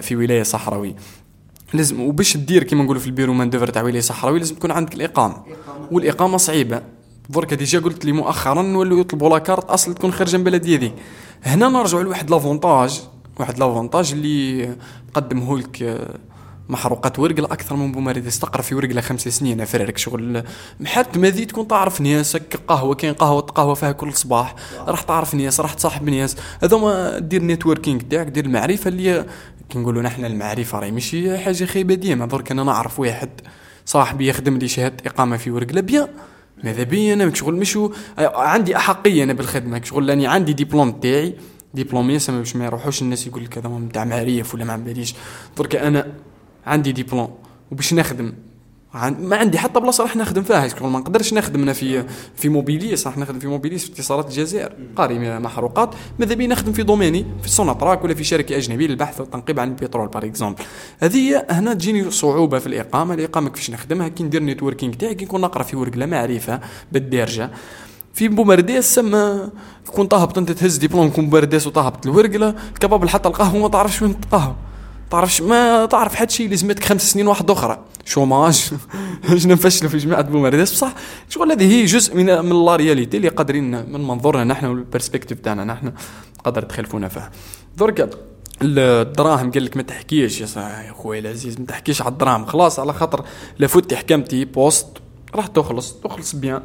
في 0.01 0.17
ولاية 0.17 0.43
صحراوية. 0.43 0.95
لازم 1.75 2.01
وباش 2.01 2.37
دير 2.37 2.63
كيما 2.63 2.85
نقولوا 2.85 3.01
في 3.01 3.07
ال 3.07 3.33
bureau 3.35 3.51
main-d'œuvre 3.51 3.69
تاع 3.69 3.83
ولاية 3.83 4.01
صحراوية 4.01 4.39
لازم 4.39 4.55
تكون 4.55 4.71
عندك 4.71 4.95
الإقامة. 4.95 5.37
والإقامة 5.91 6.37
صعيبة. 6.37 6.83
درك 7.31 7.55
déjà 7.55 7.79
قلت 7.79 8.05
لي 8.05 8.13
مؤخرا 8.13 8.63
نولوا 8.63 9.01
يطلبوا 9.01 9.29
la 9.29 9.39
carte 9.39 9.71
أصل 9.71 9.95
تكون 9.95 10.13
خارجة 10.13 10.37
من 10.37 10.45
بلديه 10.45 10.79
ذي 10.79 10.93
هنا 11.43 11.69
نرجعوا 11.69 12.03
لواحد 12.03 12.31
l'avantage 12.31 13.03
واحد 13.41 13.59
l'avantage 13.59 14.13
اللي 14.13 14.69
قدمه 15.15 15.59
لك 15.59 16.01
محروقات 16.69 17.19
ورقله 17.19 17.47
أكثر 17.47 17.77
من 17.77 17.93
بومارديس 17.93 18.39
تقرا 18.39 18.63
في 18.63 18.75
ورقلة 18.75 19.01
خمس 19.01 19.29
سنين 19.29 19.61
افرارك 19.61 19.99
شغل. 19.99 20.43
حتى 20.85 21.19
ما 21.19 21.31
ذي 21.31 21.45
تكون 21.45 21.69
تعرف 21.69 22.01
ناسك 22.01 22.61
قهوة 22.69 22.95
كاين 22.95 23.15
قهوة 23.15 23.41
قهوة 23.41 23.75
فيها 23.75 23.93
كل 23.93 24.15
صباح. 24.15 24.55
راح 24.87 25.03
تعرف 25.03 25.35
ناس 25.35 25.61
راح 25.61 25.75
تصاحب 25.75 26.09
ناس 26.09 26.37
هذوما 26.63 27.19
دير 27.19 27.43
networking 27.43 28.01
تاعك 28.01 28.27
دير 28.27 28.45
المعرفة 28.45 28.89
اللي 28.89 29.27
كي 29.69 29.79
نقولوا 29.79 30.03
نحن 30.03 30.25
المعرفة 30.25 30.79
راهي. 30.79 30.91
ماشي 30.91 31.39
حاجة 31.39 31.65
خايبه 31.65 31.95
ديما 31.95 32.27
درك 32.27 32.51
أنا 32.51 32.63
نعرف 32.63 33.01
واحد 33.01 33.31
صاحبي 33.87 34.29
يخدم 34.29 34.57
لي 34.59 34.69
شهاده 34.69 34.97
إقامة 35.07 35.37
في 35.37 35.51
ورقلة. 35.51 35.81
bien 35.81 36.09
ماذا 36.65 36.83
بيا؟ 36.83 37.15
أنا 37.15 37.35
شغل. 37.35 37.55
مشو. 37.55 37.93
عندي 38.19 38.77
أحقية 38.77 39.25
أنا 39.25 39.33
بالخدمة. 39.33 39.83
شغل. 39.85 40.09
راني 40.09 40.27
عندي 40.27 40.53
ديبلوم 40.53 40.93
تاعي. 40.93 41.35
ديبلومي 41.75 42.19
سما 42.19 42.39
باش 42.39 42.57
ما 42.57 42.65
يروحوش 42.65 43.03
الناس 43.03 43.27
يقول 43.27 43.45
لك 43.45 43.59
هذا 43.59 43.69
نتاع 43.69 44.05
معرف 44.05 44.55
ولا 44.55 44.65
ما 44.65 44.77
باليش 44.77 45.15
درك 45.59 45.77
أنا 45.77 46.13
عندي 46.67 46.93
ديبلوم 46.93 47.29
وباش 47.73 47.95
نخدم. 47.95 48.33
ما 49.21 49.37
عندي 49.37 49.59
حتى 49.59 49.81
بلاصة 49.81 50.05
راح 50.05 50.17
نخدم 50.17 50.43
فيها. 50.43 50.69
شغل 50.69 50.91
ما 50.91 50.99
نقدرش 50.99 51.35
نخدم 51.35 51.63
أنا 51.63 51.73
في 51.73 52.05
في 52.37 52.49
موبيليس. 52.49 53.07
راح 53.07 53.19
نخدم 53.19 53.39
في 53.39 53.47
موبيليس 53.47 53.85
في 53.85 53.93
اتصالات 53.93 54.27
الجزائر. 54.27 54.73
قاري 54.97 55.39
محروقات 55.39 55.95
ماذا 56.19 56.35
بي 56.35 56.47
نخدم 56.47 56.73
في 56.73 56.83
domaine 56.83 57.17
ي؟ 57.17 57.27
في 57.43 57.49
سوناتراك 57.49 58.05
ولا 58.05 58.15
في 58.15 58.25
شركة 58.25 58.57
أجنبية 58.57 58.87
للبحث 58.87 59.21
والتنقيب 59.21 59.61
عن 59.61 59.69
البترول 59.69 60.09
par 60.09 60.25
exemple 60.25 60.63
هذه 60.99 61.45
هنا 61.51 61.75
تجيني 61.75 62.11
صعوبة 62.11 62.59
في 62.59 62.67
الإقامة. 62.67 63.15
الإقامة 63.15 63.51
كيفاش 63.51 63.71
نخدمها؟ 63.71 64.09
كي 64.09 64.25
ندير 64.25 64.43
networking 64.43 64.95
تاعي 64.95 65.15
كي 65.15 65.25
نكون 65.25 65.41
نقرأ 65.41 65.63
في 65.63 65.77
ورقله 65.77 66.07
معرفة 66.07 66.61
بالدارجة. 66.93 67.51
في 68.15 68.29
بومرديس 68.29 68.95
سما 68.95 69.51
كون 69.87 70.07
طاهبت 70.07 70.39
أنت 70.39 70.53
تهز 70.53 70.77
ديبلوم 70.77 71.11
كون 71.11 71.31
بومرديس 71.31 71.67
وطاهبت 71.67 72.07
الورقله 72.07 72.55
كباب 72.81 73.07
حتى 73.07 73.29
القهوة 73.29 73.63
ما 73.63 73.69
تعرفش 73.69 74.03
وين 74.03 74.21
تقهوى 74.21 74.55
تعرفش 75.11 75.41
ما 75.41 75.87
تعرف 75.87 76.15
حد 76.15 76.31
شيء 76.31 76.49
لازمتك 76.49 76.85
خمس 76.85 77.13
سنين 77.13 77.27
واحدة 77.27 77.53
أخرى. 77.53 77.85
chômage. 78.05 78.71
باش 79.29 79.47
نفشلوا 79.47 79.91
في 79.91 79.97
جماعة 79.97 80.23
بومارديس 80.23 80.73
بصح 80.73 80.95
شغل 81.29 81.53
هذه 81.53 81.73
هي 81.73 81.85
جزء 81.85 82.17
من 82.17 82.27
من 82.27 82.65
la 82.65 82.77
réalité 82.77 83.17
اللي 83.17 83.29
قادرين 83.29 83.93
من 83.93 84.01
منظورنا 84.01 84.45
نحن 84.45 84.67
وال 84.67 84.78
perspective 84.78 85.41
تاعنا. 85.41 85.65
نحن 85.65 85.93
قدر 86.45 86.63
تخلفونا 86.63 87.09
فيها. 87.09 87.31
درك 87.77 88.11
الدراهم 88.63 89.51
قال 89.51 89.65
لك 89.65 89.77
ما 89.77 89.83
تحكيش. 89.83 90.41
يا 90.41 90.93
خويا 90.93 91.21
العزيز 91.21 91.61
ما 91.61 91.67
تحكيش 91.67 92.03
على 92.03 92.13
الدراهم. 92.13 92.47
خلاص 92.47 92.79
على 92.79 92.93
خاطر 92.93 93.25
لفوت 93.59 93.95
حكمتي 93.95 94.45
poste 94.45 94.87
راح 95.35 95.47
تخلص. 95.47 95.93
تخلص 95.93 96.35
bien 96.35 96.63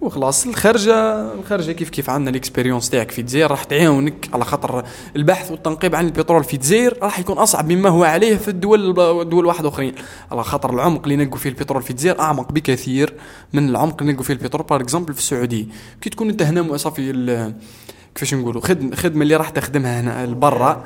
وخلاص 0.00 0.46
الخرجه 0.46 0.94
الخرجه 1.34 1.72
كيف 1.72 1.90
كيف 1.90 2.10
عندنا 2.10 2.30
ال 2.30 2.36
expérience 2.36 2.90
تاعك 2.90 3.10
في 3.10 3.18
الجزائر 3.20 3.50
راح 3.50 3.64
تعاونك 3.64 4.28
على 4.32 4.44
خاطر 4.44 4.84
البحث 5.16 5.50
والتنقيب 5.50 5.94
عن 5.94 6.06
البترول 6.06 6.44
في 6.44 6.54
الجزائر 6.54 6.98
راح 7.02 7.18
يكون 7.18 7.38
أصعب 7.38 7.72
مما 7.72 7.88
هو 7.88 8.04
عليه 8.04 8.36
في 8.36 8.48
الدول 8.48 8.94
دول 9.28 9.46
واحد 9.46 9.66
آخرين. 9.66 9.94
على 10.30 10.44
خاطر 10.44 10.74
العمق 10.74 11.02
اللي 11.02 11.16
نلقوا 11.16 11.38
فيه 11.38 11.50
البترول 11.50 11.82
في 11.82 11.90
الجزائر 11.90 12.20
أعمق 12.20 12.52
بكثير 12.52 13.14
من 13.52 13.68
العمق 13.68 13.96
اللي 14.00 14.12
نلقوا 14.12 14.24
فيه 14.24 14.34
البترول. 14.34 14.66
par 14.66 14.80
exemple 14.80 15.12
في 15.14 15.20
السعودية 15.20 15.64
كي 16.00 16.10
تكون 16.10 16.28
أنت 16.30 16.42
هنا 16.42 16.76
صافي 16.76 17.52
كيفاش 18.14 18.34
نقولوا 18.34 18.60
خدمة 18.94 19.22
اللي 19.22 19.36
راح 19.36 19.50
تخدمها 19.50 20.00
هنا 20.00 20.26
لبرا 20.26 20.84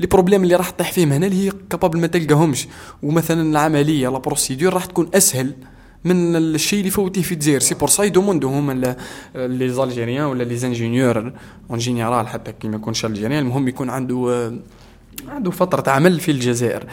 les 0.00 0.06
problèmes 0.10 0.42
اللي 0.42 0.54
راح 0.56 0.70
تطيح 0.70 0.92
فيهم 0.92 1.12
هنا 1.12 1.26
اللي 1.26 1.46
هي 1.46 1.52
capable 1.70 1.98
ما 1.98 2.06
تلقاهمش. 2.06 2.68
ومثلا 3.02 3.42
العملية 3.42 4.08
la 4.08 4.18
procédure 4.18 4.74
راح 4.74 4.84
تكون 4.84 5.10
أسهل. 5.14 5.54
من 6.04 6.36
الشيء 6.36 6.78
اللي 6.78 6.90
فوتيه 6.90 7.22
في 7.22 7.32
الجزائر. 7.32 7.60
c'est 7.60 7.74
pour 7.74 7.88
ça 7.88 8.04
يدوموندو 8.04 8.48
هما 8.48 8.96
les 9.34 9.68
Algériens 9.68 10.24
ولا 10.24 10.44
les 10.44 10.56
ingénieurs 10.56 11.32
en 11.70 11.78
général 11.78 12.28
حتى 12.28 12.52
كي 12.52 12.68
ما 12.68 12.76
يكونش 12.76 13.04
algérien 13.04 13.42
المهم 13.42 13.68
يكون 13.68 13.90
عنده 13.90 14.52
عنده 15.28 15.50
فترة 15.50 15.92
عمل 15.92 16.20
في 16.20 16.30
الجزائر. 16.30 16.84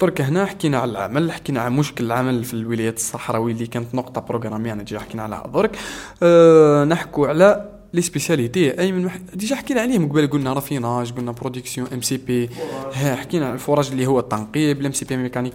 درك 0.00 0.20
هنا 0.20 0.46
حكينا 0.46 0.78
على 0.78 0.90
العمل 0.90 1.32
حكينا 1.32 1.60
على 1.60 1.70
مشكل 1.70 2.04
العمل 2.04 2.44
في 2.44 2.54
الولايات 2.54 2.96
الصحراوية 2.96 3.52
اللي 3.52 3.66
كانت 3.66 3.94
نقطة 3.94 4.20
programmée 4.20 4.68
يعني 4.68 4.84
حكينا 4.98 5.22
عليها. 5.22 5.46
درك 5.46 5.78
أه 6.22 6.84
نحكوا 6.84 7.28
على 7.28 7.77
les 7.94 8.02
spécialités. 8.02 8.78
أي 8.80 8.92
من 8.92 9.10
ديجا 9.34 9.56
حكينا 9.56 9.80
عليهم 9.80 10.08
قبل 10.08 10.26
قلنا 10.26 10.52
raffinage 10.52 11.12
قلنا 11.12 11.32
production 11.32 11.88
MCP 11.92 12.50
ها 12.94 13.16
حكينا 13.16 13.46
على 13.46 13.54
ال 13.54 13.59
forage 13.59 13.88
اللي 13.90 14.06
هو 14.06 14.18
التنقيب 14.18 14.80
ال 14.80 14.92
MCP 14.92 15.16
mécanique 15.16 15.54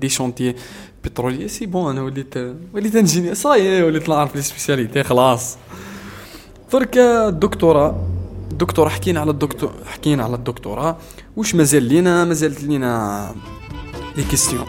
des 0.00 0.08
chantiers 0.08 0.54
pétroliers 1.04 1.48
c'est 1.48 1.66
bon 1.66 1.90
أنا 1.90 2.02
وليت 2.02 2.34
وليت 2.74 2.96
ingénieur 2.96 3.34
ça 3.34 3.50
y 3.50 3.58
est 3.58 3.82
وليت 3.82 4.08
نعرف 4.08 4.36
les 4.36 4.42
spécialités 4.42 5.02
خلاص. 5.02 5.56
درك 6.72 6.98
الدكتوراه 6.98 8.06
الدكتوراه 8.50 8.90
حكينا 8.90 9.20
على 9.20 9.30
الدكتور 9.30 9.72
حكينا 9.86 10.24
على 10.24 10.34
الدكتوراه 10.34 10.96
واش 11.36 11.54
مازال 11.54 11.82
لينا؟ 11.82 12.24
مازالت 12.24 12.62
لينا 12.64 13.34
les 14.16 14.22
questions. 14.22 14.66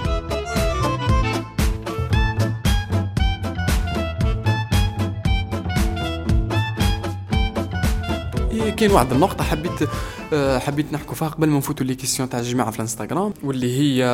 كاين 8.70 8.92
واحد 8.92 9.12
النقطة 9.14 9.44
حبيت 9.44 9.90
حبيت 10.36 10.94
نحكوا 10.94 11.16
فيها 11.16 11.28
قبل 11.28 11.48
ما 11.48 11.58
نفوتوا 11.58 11.86
les 11.86 11.96
questions 11.96 12.30
تاع 12.30 12.40
الجماعة 12.40 12.72
في 12.72 12.76
الانستغرام 12.78 13.34
واللي 13.44 13.80
هي 13.80 14.06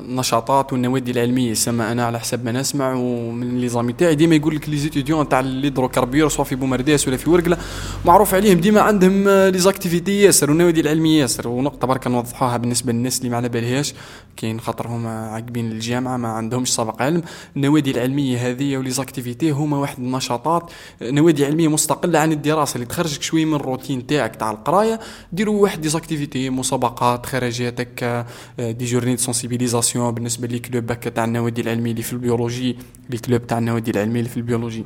النشاطات 0.00 0.72
والنوادي 0.72 1.10
العلمية 1.10 1.54
سما 1.54 1.92
أنا 1.92 2.06
على 2.06 2.20
حسب 2.20 2.44
ما 2.44 2.52
نسمع 2.52 2.94
ومن 2.94 3.58
les 3.60 3.68
amis 3.68 3.92
تاعي 3.92 4.14
ديما 4.14 4.34
يقول 4.34 4.56
لك 4.56 4.68
les 4.68 4.76
étudiants 4.76 5.28
تاع 5.28 5.40
ال 5.40 5.46
hydrocarbures 5.46 6.28
سواء 6.28 6.46
في 6.46 6.54
بومرداس 6.54 7.08
ولا 7.08 7.16
في 7.16 7.30
ورقلة 7.30 7.56
معروف 8.04 8.34
عليهم 8.34 8.60
ديما 8.60 8.80
عندهم 8.80 9.28
les 9.28 9.58
activités 9.58 10.22
ياسر 10.22 10.50
والنوادي 10.50 10.80
العلمية 10.80 11.20
ياسر. 11.20 11.48
ونقطة 11.48 11.86
برك 11.86 12.06
نوضحوها 12.06 12.56
بالنسبة 12.56 12.92
للناس 12.92 13.18
اللي 13.18 13.30
ما 13.30 13.36
على 13.36 13.48
بالهاش 13.48 13.94
كاين 14.36 14.60
خاطرهم 14.60 15.06
عاقبين 15.06 15.72
الجامعة 15.72 16.16
ما 16.16 16.28
عندهمش 16.28 16.74
سابق 16.74 17.02
علم. 17.02 17.22
النوادي 17.56 17.90
العلمية 17.90 18.50
هذه 18.50 18.76
و 18.76 18.90
les 18.90 19.05
activités 19.05 19.50
هما 19.50 19.78
واحد 19.78 19.98
النشاطات 19.98 20.70
نوادي 21.02 21.46
علمية 21.46 21.68
مستقلة 21.68 22.18
عن 22.18 22.32
الدراسة 22.32 22.74
اللي 22.74 22.86
تخرجك 22.86 23.22
شوية 23.22 23.44
من 23.44 23.54
الروتين 23.54 24.06
تاعك 24.06 24.36
تاع 24.36 24.50
القراية. 24.50 25.00
ديروا 25.32 25.53
واحد 25.54 25.80
des 25.80 25.97
activités 25.97 26.50
مسابقات 26.50 27.26
خرجات 27.26 27.80
هكا 27.80 28.26
des 28.58 28.84
journées 28.84 29.14
de 29.14 29.22
sensibilisation 29.22 30.10
بالنسبة 30.10 30.46
les 30.48 30.58
clubs 30.58 30.92
هكا 30.92 31.10
تاع 31.10 31.24
النوادي 31.24 31.60
العلمية 31.60 31.90
اللي 31.90 32.02
في 32.02 32.12
البيولوجي 32.12 32.76
les 33.10 33.18
clubs 33.18 33.46
تاع 33.46 33.58
النوادي 33.58 33.90
العلمية 33.90 34.18
اللي 34.18 34.30
في 34.30 34.36
البيولوجي. 34.36 34.84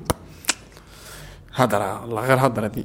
هضره 1.55 2.05
الله 2.05 2.27
غير 2.27 2.47
هضره 2.47 2.67
دي. 2.67 2.85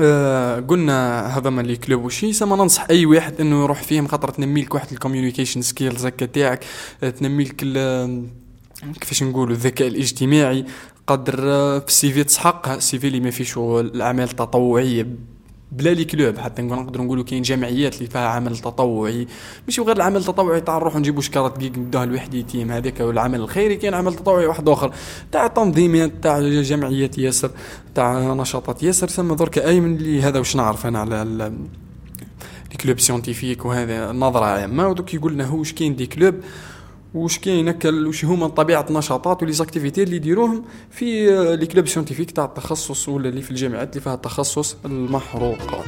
آه 0.00 0.60
قلنا 0.60 1.26
هذا 1.38 1.50
ما 1.50 1.62
les 1.62 1.76
clubs 1.76 2.04
وشي. 2.04 2.32
سما 2.32 2.56
ننصح 2.56 2.86
أي 2.90 3.06
واحد 3.06 3.40
إنه 3.40 3.62
يروح 3.64 3.82
فيهم 3.82 4.06
خاطر 4.06 4.30
تنمي 4.30 4.62
لك 4.62 4.74
واحد 4.74 4.92
ال 4.92 4.97
communication 4.97 5.62
skills 5.62 6.06
هكا 6.06 6.26
تاعك 6.26 6.64
آه، 7.02 7.10
تنمي 7.10 7.44
لك 7.44 7.56
كيفاش 9.00 9.22
نقولوا 9.22 9.54
الذكاء 9.54 9.88
الاجتماعي. 9.88 10.64
قدر 11.06 11.40
آه، 11.44 11.78
في 11.78 11.88
ال 11.88 12.12
CV 12.12 12.24
تسحقها 12.24 12.74
ال 12.74 12.98
CV 12.98 13.06
اللي 13.06 13.20
ما 13.20 13.30
فيش 13.30 13.58
الأعمال 13.58 14.24
التطوعية 14.24 15.06
بلا 15.72 15.90
les 15.90 16.04
clubs 16.04 16.38
حتى 16.38 16.62
نقدر 16.62 17.02
نقولوا 17.02 17.24
كاين 17.24 17.42
جمعيات 17.42 17.94
اللي 17.94 18.06
فيها 18.06 18.28
عمل 18.28 18.58
تطوعي. 18.58 19.26
مش 19.68 19.80
غير 19.80 19.96
العمل 19.96 20.16
التطوعي 20.16 20.60
تاع 20.60 20.78
نروحوا 20.78 21.00
نجيبوا 21.00 21.22
شكاره 21.22 21.48
دقيق 21.48 21.78
ندوها 21.78 22.06
لواحد 22.06 22.34
يتيم 22.34 22.70
هذاك 22.70 23.00
والعمل 23.00 23.40
الخيري 23.40 23.76
كاين 23.76 23.94
عمل 23.94 24.14
تطوعي 24.14 24.46
واحد 24.46 24.68
آخر. 24.68 24.92
تاع 25.32 25.46
تنظيمات 25.46 26.12
تاع 26.22 26.40
جمعيات 26.40 27.18
ياسر 27.18 27.50
تاع 27.94 28.34
نشاطات 28.34 28.82
ياسر. 28.82 29.08
ثم 29.08 29.34
درك 29.34 29.58
أي 29.58 29.80
من 29.80 29.96
اللي 29.96 30.22
هذا 30.22 30.38
واش 30.38 30.56
نعرف 30.56 30.86
أنا 30.86 30.98
على 30.98 31.24
les 32.70 32.76
clubs 32.76 33.00
scientifiques 33.00 33.64
وهذا 33.64 34.12
نظرة 34.12 34.44
عامة. 34.44 34.88
ودوك 34.88 35.14
يقول 35.14 35.32
لنا 35.32 35.44
هو 35.44 35.58
واش 35.58 35.72
كاين 35.72 35.96
des 35.96 36.06
clubs. 36.06 36.34
واش 37.14 37.38
كاين 37.38 37.68
هكا 37.68 37.90
واش 37.90 38.24
هما 38.24 38.48
طبيعة 38.48 38.86
النشاطات 38.90 39.42
و 39.42 39.52
les 39.52 39.65
activités 39.65 40.02
اللي 40.02 40.16
يديروهم 40.16 40.64
في 40.90 41.26
les 41.56 41.66
clubs 41.66 41.88
scientifiques 41.88 42.30
تاع 42.30 42.44
التخصص 42.44 43.08
ولا 43.08 43.28
اللي 43.28 43.42
في 43.42 43.50
الجامعات 43.50 43.90
اللي 43.90 44.00
فيها 44.00 44.14
التخصص 44.14 44.76
المحروقات. 44.84 45.84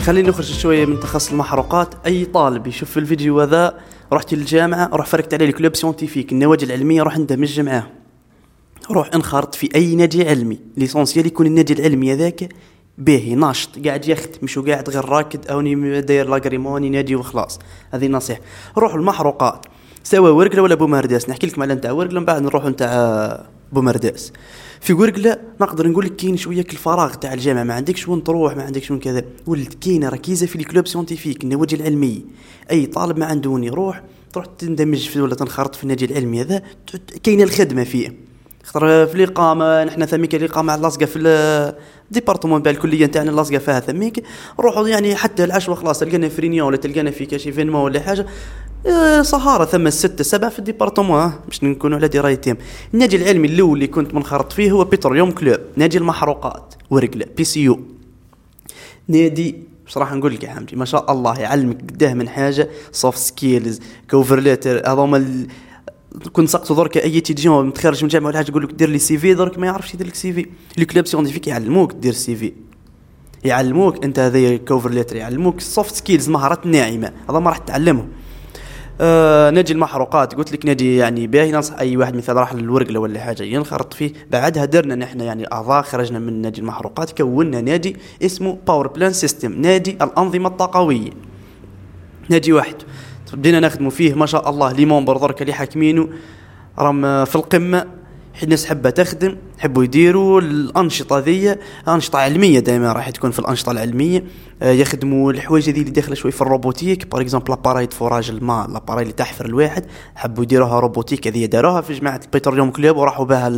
خلينا 0.00 0.28
نخرج 0.28 0.44
شوية 0.44 0.86
من 0.86 1.00
تخصص 1.00 1.30
المحروقات. 1.30 1.94
أي 2.06 2.24
طالب 2.24 2.66
يشوف 2.66 2.90
في 2.90 2.96
الفيديو 2.96 3.40
هذا 3.40 3.78
رحت 4.12 4.34
للجامعة 4.34 4.90
روح 4.92 5.06
فرقت 5.06 5.34
عليه 5.34 5.46
ال 5.46 5.51
clubs 5.51 5.76
scientifiques 5.76 6.32
النوادي 6.32 6.64
العلمية 6.64 7.02
روح 7.02 7.16
اندمج 7.16 7.60
معاه 7.60 7.86
روح 8.90 9.10
انخرط 9.14 9.54
في 9.54 9.68
أي 9.74 9.94
نادي 9.94 10.28
علمي. 10.28 10.58
l'essentiel 10.76 11.26
يكون 11.26 11.46
النادي 11.46 11.72
العلمي 11.72 12.12
هذاك 12.12 12.48
باهي 12.98 13.34
ناشط 13.34 13.86
قاعد 13.86 14.08
يخدم 14.08 14.38
مش 14.42 14.58
قاعد 14.58 14.90
غير 14.90 15.04
راكد 15.04 15.46
أو 15.46 15.60
داير 16.00 16.28
l'agrément 16.28 16.90
نادي 16.90 17.16
وخلاص. 17.16 17.58
هذه 17.90 18.06
نصيحة. 18.06 18.40
روحوا 18.78 18.98
المحروقات. 18.98 19.66
سواء 20.04 20.32
ورقلة 20.32 20.62
ولا 20.62 20.74
بومرداس 20.74 21.28
نحكي 21.28 21.46
لكم 21.46 21.62
على 21.62 21.74
نتاع 21.74 21.92
ورقلة 21.92 22.20
من 22.20 22.26
بعد 22.26 22.42
نروحوا 22.42 22.70
نتاع 22.70 23.46
بومرداس 23.72 24.32
في 24.80 24.92
ورقلة 24.92 25.38
نقدر 25.60 25.88
نقول 25.88 26.04
لك 26.04 26.16
كاين 26.16 26.36
شوية 26.36 26.66
الفراغ 26.72 27.14
تاع 27.14 27.32
الجامعة. 27.34 27.64
ما 27.64 27.74
عندكش 27.74 28.08
وين 28.08 28.24
تروح 28.24 28.56
ما 28.56 28.62
عندكش 28.62 28.90
وين 28.90 29.00
كذا. 29.00 29.24
ولد 29.46 29.74
كاينة 29.80 30.08
ركيزة 30.08 30.46
في 30.46 30.56
ال 30.56 30.61
clubs 30.61 30.86
scientifiques 30.86 31.44
النوادي 31.44 31.76
العلمية. 31.76 32.20
أي 32.70 32.86
طالب 32.86 33.18
ما 33.18 33.26
عنده 33.26 33.50
وين 33.50 33.64
يروح 33.64 34.02
تروح 34.32 34.46
تندمج 34.46 35.08
في 35.08 35.20
ولا 35.20 35.34
تنخرط 35.34 35.74
في 35.74 35.82
النادي 35.82 36.04
العلمي 36.04 36.40
هذا 36.40 36.62
كاينة 37.22 37.42
الخدمة 37.42 37.84
فيه. 37.84 38.25
خاطر 38.66 39.06
في 39.06 39.14
الاقامه 39.14 39.84
نحن 39.84 40.04
ثميك 40.04 40.34
الاقامه 40.34 40.76
لاصقه 40.76 41.06
في 41.06 41.18
ال 41.18 41.30
département 41.30 42.62
تاع 42.62 42.72
الكلية 42.72 43.06
نتاعنا 43.06 43.30
لاصقه 43.30 43.58
فيها 43.58 43.80
ثميك. 43.80 44.24
روحوا 44.60 44.88
يعني 44.88 45.16
حتى 45.16 45.44
العشوة 45.44 45.74
خلاص 45.74 45.98
تلقانا 45.98 46.28
في 46.28 46.40
réunion 46.40 46.66
ولا 46.66 46.76
تلقانا 46.76 47.10
في 47.10 47.26
كاش 47.26 47.46
événement 47.46 47.80
ولا 47.80 48.00
حاجة. 48.00 48.26
آه، 48.86 49.22
صهارة 49.22 49.64
ثم 49.64 49.86
الستة 49.86 50.24
سبعة 50.24 50.50
في 50.50 50.58
ال 50.58 50.64
département 50.64 51.32
باش 51.46 51.64
نكونوا 51.64 51.98
على 51.98 52.08
دراية 52.08 52.34
team 52.34 52.56
النادي 52.94 53.16
العلمي 53.16 53.48
الأول 53.48 53.74
اللي 53.74 53.86
كنت 53.86 54.14
منخرط 54.14 54.52
فيه 54.52 54.70
هو 54.70 54.84
Petroleum 54.84 55.30
Club 55.30 55.58
نادي 55.76 55.98
المحروقات 55.98 56.74
ورقلة 56.90 57.26
PCU. 57.36 57.80
نادي 59.08 59.56
بصراحة 59.86 60.14
نقول 60.14 60.34
لك 60.34 60.44
يا 60.44 60.50
حمدي 60.50 60.76
ما 60.76 60.84
شاء 60.84 61.12
الله 61.12 61.40
يعلمك 61.40 61.80
قداه 61.80 62.14
من 62.14 62.28
حاجة 62.28 62.68
soft 62.92 63.18
skills 63.18 63.80
cover 64.10 64.47
letter 64.47 64.92
هذوما 64.92 65.46
كنت 66.32 66.48
سقطوا 66.48 66.76
درك 66.76 66.98
أي 66.98 67.20
تيجيون 67.20 67.66
متخرج 67.66 67.98
من 67.98 68.04
الجامعة 68.04 68.28
ولا 68.28 68.36
حاجة 68.36 68.48
يقول 68.48 68.62
لك 68.62 68.72
دير 68.72 68.88
لي 68.88 68.98
CV 68.98 69.34
درك 69.34 69.58
ما 69.58 69.66
يعرفش 69.66 69.94
يدير 69.94 70.06
لك 70.06 70.14
CV. 70.14 70.46
les 70.78 70.84
clubs 70.84 71.06
scientifiques 71.06 71.48
يعلموك 71.48 71.92
دير 71.92 72.12
CV. 72.12 72.52
يعلموك 73.44 74.04
أنت 74.04 74.18
هذا 74.18 74.56
cover 74.56 74.90
letter 74.90 75.16
يعلموك 75.16 75.60
soft 75.60 75.94
skills 75.94 76.28
مهارات 76.28 76.66
ناعمة. 76.66 77.12
هذا 77.30 77.38
ما 77.38 77.50
راح 77.50 77.58
تتعلمهم 77.58 78.08
آه 79.00 79.50
نادي 79.50 79.72
المحروقات. 79.72 80.34
قلت 80.34 80.52
لك 80.52 80.66
نادي 80.66 80.96
يعني 80.96 81.26
باهي 81.26 81.52
ننصح 81.52 81.78
أي 81.78 81.96
واحد 81.96 82.16
مثلا 82.16 82.40
راح 82.40 82.54
للورقله 82.54 83.00
ولا 83.00 83.20
حاجة 83.20 83.42
ينخرط 83.42 83.94
فيه. 83.94 84.12
بعدها 84.30 84.64
درنا 84.64 84.94
نحن 84.94 85.20
يعني 85.20 85.52
أعضاء 85.52 85.82
خرجنا 85.82 86.18
من 86.18 86.42
نادي 86.42 86.60
المحروقات 86.60 87.16
كونا 87.16 87.60
نادي 87.60 87.96
اسمه 88.22 88.58
Power 88.66 88.88
Plant 88.88 89.12
System 89.12 89.52
نادي 89.52 89.90
الأنظمة 89.90 90.48
الطاقوية. 90.48 91.10
نادي 92.28 92.52
واحد. 92.52 92.76
بدينا 93.32 93.60
نخدموا 93.60 93.90
فيه 93.90 94.14
ما 94.14 94.26
شاء 94.26 94.50
الله 94.50 94.72
les 94.72 94.84
membres 94.84 95.16
درك 95.16 95.42
اللي 95.42 95.52
حاكمينه 95.52 96.08
راهم 96.78 97.24
في 97.24 97.36
القمة. 97.36 97.86
الناس 98.42 98.66
حابة 98.66 98.90
تخدم 98.90 99.36
حبوا 99.58 99.84
يديروا 99.84 100.40
الأنشطة 100.40 101.18
ذي 101.18 101.56
أنشطة 101.88 102.18
علمية 102.18 102.58
دائما 102.58 102.92
راح 102.92 103.10
تكون 103.10 103.30
في 103.30 103.38
الأنشطة 103.38 103.72
العلمية. 103.72 104.24
آه، 104.62 104.72
يخدموا 104.72 105.32
الحوايج 105.32 105.70
ذي 105.70 105.80
اللي 105.80 105.90
داخلة 105.90 106.14
شوي 106.14 106.30
في 106.30 106.42
ال 106.42 106.48
robotique. 106.48 107.06
par 107.06 107.20
exemple 107.20 107.50
l'appareil 107.50 107.88
forage 107.90 108.30
الماء 108.30 108.70
l'appareil 108.70 109.02
اللي 109.02 109.12
تحفر 109.12 109.46
الواحد. 109.46 109.86
حبوا 110.14 110.42
يديروها 110.42 110.80
robotique 110.80 111.26
هذه 111.26 111.46
داروها 111.46 111.80
في 111.80 111.94
جماعة 111.94 112.20
ال 112.24 112.29
Petroleum 112.29 112.70
Club. 112.70 112.96
وراحوا 112.96 113.24
بها 113.24 113.48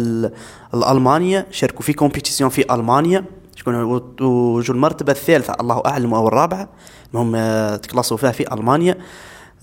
لالمانيا 0.72 1.46
شاركوا 1.50 1.82
في 1.82 1.92
compétition 1.92 2.50
في 2.50 2.74
ألمانيا. 2.74 3.24
شكون 3.56 3.74
وجو 4.20 4.72
المرتبة 4.72 5.12
الثالثة 5.12 5.54
الله 5.60 5.82
أعلم 5.86 6.14
أو 6.14 6.28
الرابعة. 6.28 6.68
المهم 7.14 7.34
آه، 7.36 7.76
تكلاسوا 7.76 8.16
فيها 8.16 8.32
في 8.32 8.52
ألمانيا. 8.52 8.92
آه، 8.92 8.98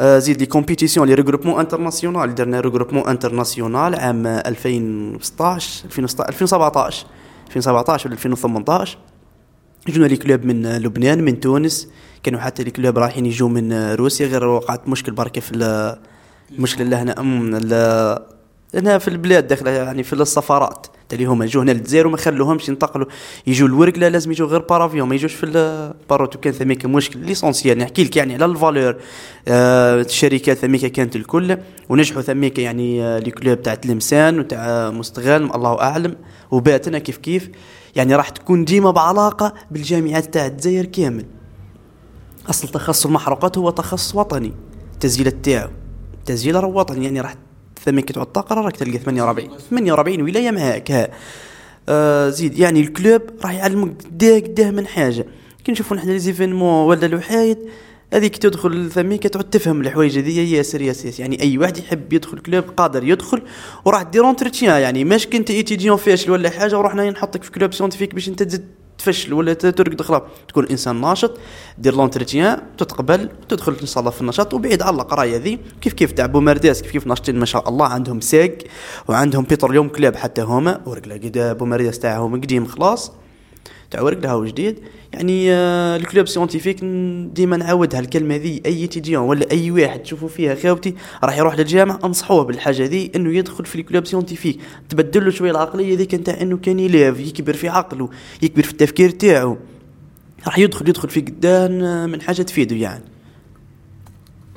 زيد 0.02 0.40
les 0.40 0.46
compétitions 0.46 1.08
les 1.08 1.14
regroupements 1.14 1.60
internationaux 1.60 2.36
درنا 2.36 2.60
regroupement 2.60 3.08
international 3.08 3.96
عام 3.96 4.28
2016 4.28 5.86
2017 5.86 7.08
2017 7.48 8.08
ولا 8.08 8.16
2018 8.16 8.98
جونا 9.88 10.06
les 10.06 10.18
clubs 10.18 10.46
من 10.46 10.78
لبنان 10.78 11.24
من 11.24 11.40
تونس 11.40 11.90
كانوا 12.24 12.40
حتى 12.40 12.64
les 12.64 12.72
clubs 12.72 12.98
رايحين 12.98 13.26
يجوا 13.26 13.50
من 13.50 13.94
روسيا 13.94 14.28
غير 14.28 14.46
وقعت 14.46 14.88
مشكل 14.88 15.12
بركه 15.12 15.42
في 15.42 15.52
المشكلة 16.52 16.84
اللي 16.84 16.96
هنا 16.96 17.16
هنا 18.76 18.98
في 18.98 19.08
البلاد 19.08 19.48
داخله 19.48 19.72
يعني 19.72 20.04
في 20.04 20.14
السفارات. 20.14 20.88
اللي 21.14 21.26
هما 21.26 21.46
يجوا 21.46 21.64
هنا 21.64 21.72
للجزائر 21.72 22.08
وما 22.08 22.18
خلوهمش 22.18 22.70
ينتقلوا. 22.70 23.08
يجوا 23.48 23.68
الورق 23.68 23.98
لا 23.98 24.10
لازم 24.10 24.32
يجوا 24.32 24.48
غير 24.48 24.60
par 24.60 24.79
avion 24.79 25.10
ما 25.10 25.16
يجوش 25.16 25.34
في 25.34 25.46
ال 25.46 25.56
par 25.56 25.86
route 25.86 26.36
وكان 26.36 26.54
ثميك 26.54 26.86
مشكل 26.86 27.20
l'essentiel 27.20 27.78
نحكي 27.78 28.04
لك 28.04 28.18
يعني 28.18 28.34
على 28.34 28.46
ال 28.46 28.52
valeur. 28.52 28.96
آه 29.48 30.02
الشركات 30.02 30.58
ثميك 30.58 30.86
كانت 30.86 31.16
الكل 31.16 31.58
ونجحوا 31.90 32.22
ثميك 32.22 32.60
يعني 32.60 33.04
آه 33.04 33.20
les 33.20 33.32
clubs 33.32 33.62
تاع 33.62 33.76
تلمسان 33.76 34.40
وتاع 34.40 34.92
مستغانم 34.92 35.44
الله 35.56 35.82
أعلم. 35.82 36.16
وباتنة 36.52 37.00
كيف 37.00 37.18
كيف. 37.18 37.50
يعني 37.96 38.16
راح 38.16 38.30
تكون 38.30 38.66
ديما 38.66 38.92
بعلاقة 38.92 39.54
بالجامعات 39.72 40.34
تاع 40.34 40.46
الجزائر 40.46 40.86
كامل. 40.86 41.26
أصل 42.50 42.68
تخصص 42.68 43.06
المحروقات 43.06 43.58
هو 43.58 43.70
تخصص 43.70 44.16
وطني. 44.16 44.54
التسجيلات 44.94 45.36
تاعو 45.44 45.70
تسجيل 46.26 46.58
وطني 46.58 47.06
يعني 47.06 47.22
راح 47.22 47.36
ثمن 47.86 48.06
تعود 48.06 48.28
الطاقه 48.28 48.56
راك 48.56 48.76
تلقى 48.76 48.98
48 48.98 49.50
48 49.70 50.22
ولايه 50.22 50.52
معاك 50.52 50.92
ها. 50.92 51.08
آه 51.90 52.30
زيد 52.30 52.60
يعني 52.60 52.80
ال 52.82 52.90
club 52.90 53.22
راح 53.44 53.54
يعلمك 53.54 54.02
قداه 54.06 54.40
قداه 54.40 54.72
من 54.72 54.88
حاجة. 54.88 55.26
كي 55.64 55.72
نشوفوا 55.72 55.98
نحن 55.98 56.10
les 56.10 56.20
événements 56.20 56.88
ولا 56.88 57.06
الوحايد 57.06 57.58
هذيك 58.14 58.38
تدخل 58.38 58.92
ثميك 58.92 59.24
تعود 59.28 59.50
تفهم 59.50 59.82
الحوايج 59.82 60.18
هذه 60.20 60.56
ياسر 60.56 60.82
ياسر. 60.82 61.22
يعني 61.22 61.42
أي 61.42 61.58
واحد 61.58 61.78
يحب 61.78 62.14
يدخل 62.14 62.40
club 62.40 62.64
قادر 62.78 63.04
يدخل 63.04 63.42
وراح 63.86 64.02
دير 64.02 64.26
entretien 64.26 64.82
يعني 64.82 65.04
ماش 65.04 65.28
كنت 65.28 65.52
étudiant 65.52 65.98
فاشل 65.98 66.32
ولا 66.32 66.50
حاجة 66.50 66.78
ورحنا 66.78 67.10
نحطك 67.10 67.44
في 67.44 67.52
club 67.52 67.74
scientifique 67.74 68.14
باش 68.14 68.30
أنت 68.30 68.44
تزيد 68.44 68.66
تفشل 68.98 69.34
ولا 69.34 69.54
ترقد 69.54 70.02
خلاص 70.02 70.22
تكون 70.48 70.68
إنسان 70.68 71.02
ناشط 71.02 71.38
دير 71.78 71.96
l'entretien 71.96 72.62
تتقبل 72.78 73.30
تدخل 73.50 73.76
ان 73.82 73.88
شاء 73.88 74.00
الله 74.00 74.12
في 74.12 74.22
النشاط 74.22 74.54
وبعيد 74.54 74.82
على 74.82 74.96
القراية 74.96 75.38
ذي. 75.38 75.60
كيف 75.82 75.94
كيف 75.94 76.12
تاع 76.12 76.26
بومارداس 76.26 76.82
كيف 76.82 76.92
كيف 76.92 77.08
ناشطين 77.08 77.40
ما 77.40 77.46
شاء 77.46 77.70
الله 77.70 77.88
عندهم 77.88 78.20
ساق 78.20 78.58
وعندهم 79.08 79.44
petroleum 79.44 79.90
club 79.90 80.16
حتى 80.16 80.42
هما 80.42 80.82
ورقلا 80.86 81.16
قد 81.16 81.58
بومارداس 81.60 82.00
تاعهم 82.00 82.42
قديم 82.42 82.66
خلاص. 82.66 83.12
تاع 83.92 84.02
ورقلا 84.02 84.32
هو 84.32 84.46
جديد 84.46 84.80
يعني 85.14 85.54
آه 85.54 85.96
ال 85.96 86.02
club 86.02 86.28
scientifique 86.28 86.84
ديما 87.34 87.58
نعاودها 87.58 88.00
الكلمة 88.00 88.36
ذي 88.36 88.62
étudiant 88.66 89.24
ولا 89.24 89.52
أي 89.52 89.72
واحد 89.72 90.00
تشوفوا 90.00 90.28
فيها 90.28 90.56
خاوتي 90.56 90.96
راح 91.24 91.38
يروح 91.38 91.58
للجامعه 91.58 92.00
أنصحوه 92.04 92.44
بالحاجة 92.44 92.86
ذي 92.86 93.12
إنه 93.16 93.38
يدخل 93.38 93.66
في 93.66 93.76
ال 93.76 93.82
club 93.82 94.06
scientifique. 94.06 94.60
تبدل 94.90 95.26
له 95.26 95.32
شوية 95.32 95.52
العقلية 95.52 95.98
ذيك 95.98 96.16
نتاع 96.16 96.42
إنه 96.42 96.58
كان 96.58 96.80
élève 96.80 97.20
يكبر 97.20 97.54
في 97.54 97.70
عقله 97.70 98.10
يكبر 98.42 98.64
في 98.64 98.72
التفكير 98.72 99.10
تاعو. 99.10 99.58
راح 100.46 100.60
يدخل 100.60 100.90
يدخل 100.90 101.10
في 101.10 101.22
قدان 101.22 101.84
آه، 101.84 102.06
من 102.06 102.22
حاجة 102.22 102.42
تفيده 102.42 102.76
يعني. 102.76 103.15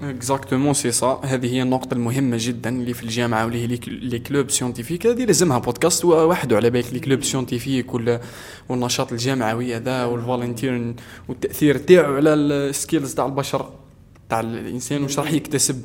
exactement 0.03 0.75
c'est 0.75 0.91
ça 0.91 1.21
هذه 1.25 1.55
هي 1.55 1.63
النقطة 1.63 1.95
المهمة 1.95 2.37
جدا 2.41 2.71
اللي 2.71 2.95
في 2.95 3.03
الجامعة 3.03 3.45
واللي 3.45 3.63
هي 3.63 3.67
les 3.87 4.19
clubs 4.19 4.51
scientifiques 4.51 5.07
هذه 5.07 5.25
لازمها 5.25 5.59
بودكاست 5.59 6.05
وحده 6.05 6.57
على 6.57 6.71
بالك 6.71 6.93
les 6.93 7.01
clubs 7.01 7.25
scientifiques 7.25 7.95
والنشاط 8.69 9.13
الجامعوي 9.13 9.77
هذا 9.77 10.05
وال 10.05 10.21
volunteer 10.21 10.95
والتأثير 11.29 11.79
تاعو 11.79 12.15
على 12.15 12.35
ال 12.35 12.46
skills 12.46 13.15
تاع 13.15 13.27
البشر 13.27 13.73
تاع 14.29 14.41
الإنسان 14.41 15.03
واش 15.03 15.19
راح 15.19 15.33
يكتسب 15.33 15.83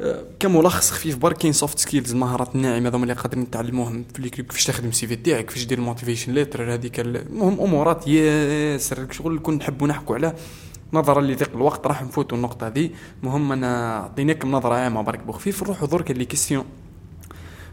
آه، 0.00 0.24
كملخص 0.40 0.90
خفيف 0.90 1.16
برك 1.16 1.36
كاين 1.36 1.52
soft 1.52 1.78
skills 1.78 2.12
المهارات 2.12 2.54
الناعمه 2.54 2.88
هذوما 2.88 3.02
اللي 3.02 3.14
قادرين 3.14 3.42
نتعلموهم 3.42 4.04
في 4.12 4.18
ال 4.18 4.24
club 4.24 4.46
كيفاش 4.46 4.64
تخدم 4.64 4.88
ال 4.88 5.06
CV 5.06 5.16
تاعك 5.16 5.46
كيفاش 5.46 5.64
دير 5.64 5.78
ال 5.78 5.83
motivation 5.83 6.32
letter 6.32 6.74
هذيك 6.74 7.00
المهم 7.00 7.60
امورات 7.60 8.08
ياسر 8.08 9.06
شغل 9.10 9.38
كون 9.38 9.54
نحبوا 9.54 9.88
نحكوا 9.88 10.16
عليه 10.16 10.34
نظرا 10.92 11.20
لضيق 11.20 11.50
الوقت 11.54 11.86
راح 11.86 12.02
نفوتوا 12.02 12.36
النقطة 12.36 12.66
هذه. 12.66 12.90
المهم 13.22 13.52
انا 13.52 14.00
اعطيناكم 14.00 14.52
نظرة 14.52 14.74
عامة 14.74 15.02
برك 15.02 15.20
بخفيف 15.20 15.62
نروحوا 15.62 15.88
درك 15.88 16.10
les 16.10 16.24
questions 16.24 16.64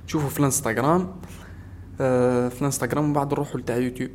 تشوفوا 0.07 0.29
في 0.29 0.39
الانستغرام. 0.39 1.11
آه، 2.01 2.49
في 2.49 2.61
الانستغرام 2.61 3.03
ومن 3.03 3.13
بعد 3.13 3.33
نروحوا 3.33 3.59
لتاع 3.59 3.77
يوتيوب. 3.77 4.11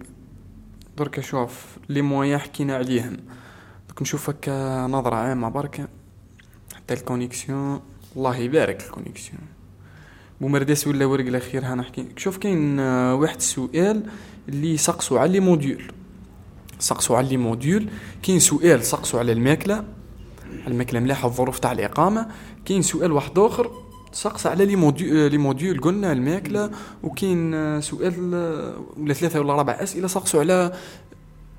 درك 0.99 1.21
شوف 1.21 1.77
les 1.89 2.03
moyens 2.03 2.39
حكينا 2.39 2.77
عليهم. 2.77 3.17
درك 3.89 4.03
نشوف 4.03 4.31
هكا 4.31 4.87
نظرة 4.87 5.17
عامة 5.17 5.49
برك 5.49 5.89
حتى 6.75 6.95
ال 6.95 7.03
connexion. 7.03 7.81
الله 8.17 8.37
يبارك 8.37 8.85
ال 8.87 8.92
connexion. 8.92 9.41
بومرداس 10.41 10.87
ولا 10.87 11.07
ورقلة 11.07 11.27
خير 11.27 11.65
ها 11.65 11.75
نحكي 11.75 12.09
شوف 12.17 12.37
كاين 12.37 12.81
آه، 12.81 13.15
واحد 13.15 13.37
السؤال 13.37 14.03
اللي 14.49 14.77
سقسوا 14.77 15.21
على 15.21 15.33
les 15.33 15.41
modules. 15.41 15.83
سقسوا 16.79 17.17
على 17.17 17.29
les 17.29 17.37
modules 17.37 17.89
كاين 18.23 18.41
سؤال 18.41 18.85
سقسوا 18.85 19.19
على 19.21 19.33
الماكلة 19.33 19.85
الماكلة 20.67 21.01
ملاحة 21.01 21.29
الظروف 21.29 21.59
تاع 21.59 21.73
الإقامة 21.73 22.27
كاين 22.65 22.83
سؤال 22.83 23.13
واحد 23.13 23.39
آخر 23.39 23.71
سقس 24.13 24.47
على 24.47 24.65
les 24.65 24.77
modules 24.77 25.31
les 25.31 25.39
modules 25.39 25.81
قلنا 25.81 26.13
الماكلة 26.13 26.71
وكاين 27.03 27.55
آه، 27.55 27.81
سؤال 27.81 28.35
آه، 28.35 28.85
ولا 28.97 29.15
ثلاثة 29.15 29.41
ولا 29.41 29.53
أربع 29.53 29.73
أسئلة 29.73 30.07
سقسوا 30.07 30.41
على 30.41 30.73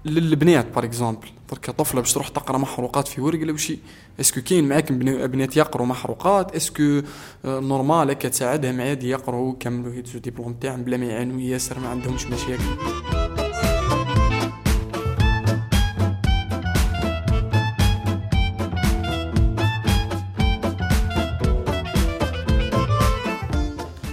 للبنات 0.06 0.76
par 0.76 0.84
exemple 0.84 1.28
درك 1.52 1.70
طفلة 1.70 2.02
باش 2.02 2.14
تروح 2.14 2.28
تقرأ 2.28 2.58
محروقات 2.58 3.08
في 3.08 3.22
ورقلة 3.22 3.42
ولا 3.42 3.58
شي 3.58 3.80
est-ce 4.20 4.34
que 4.34 4.42
كاين 4.42 4.70
معاك 4.70 4.92
بنات 4.92 5.58
يقروا 5.58 5.88
محروقات؟ 5.88 6.56
est-ce 6.56 6.86
que 6.86 7.02
normal 7.46 8.12
هكا 8.12 8.30
تساعدهم 8.30 8.82
عادي 8.82 9.10
يقروا 9.10 9.52
ويكملوا 9.52 9.94
يدزوا 9.94 10.22
ديبلوم 10.22 10.54
تاعهم 10.54 10.84
بلا 10.84 10.98
ما 10.98 11.06
يعانوا 11.06 11.42
ياسر 11.42 11.80
ما 11.80 11.90
عندهمش 11.90 12.26
مشاكل. 12.26 13.25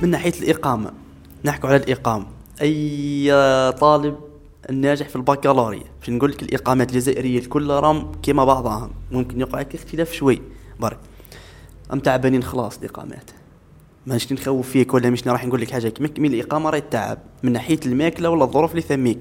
من 0.03 0.11
ناحية 0.11 0.33
الإقامة. 0.43 0.93
نحكوا 1.45 1.69
على 1.69 1.77
الإقامة. 1.77 2.27
أي 2.62 3.73
طالب 3.81 4.17
الناجح 4.71 5.09
في 5.09 5.17
البكالوريا 5.17 5.85
باش 6.01 6.11
نقول 6.11 6.31
لك 6.31 6.43
الإقامات 6.43 6.91
الجزائرية 6.91 7.38
الكل 7.38 7.71
راهم 7.71 8.12
كيما 8.23 8.45
بعضها 8.45 8.91
ممكن 9.12 9.41
يقع 9.41 9.61
لك 9.61 9.75
اختلاف 9.75 10.12
شوي 10.12 10.43
برك. 10.81 10.99
أم 11.93 12.01
تعبانين 12.01 12.43
خلاص 12.43 12.79
الإقامات. 12.79 13.31
مانيش 14.07 14.33
نخوف 14.33 14.69
فيك 14.69 14.95
ولا 14.95 15.11
مش 15.11 15.29
راح 15.29 15.47
نقول 15.47 15.61
لك 15.61 15.71
حاجة 15.71 15.88
كيما 15.88 16.09
كمل 16.09 16.35
الإقامة 16.35 16.71
راهي 16.71 16.81
تعب 16.81 17.19
من 17.43 17.53
ناحية 17.53 17.81
الماكلة 17.87 18.31
ولا 18.31 18.45
الظروف 18.45 18.71
اللي 18.71 18.83
ثميك 18.83 19.19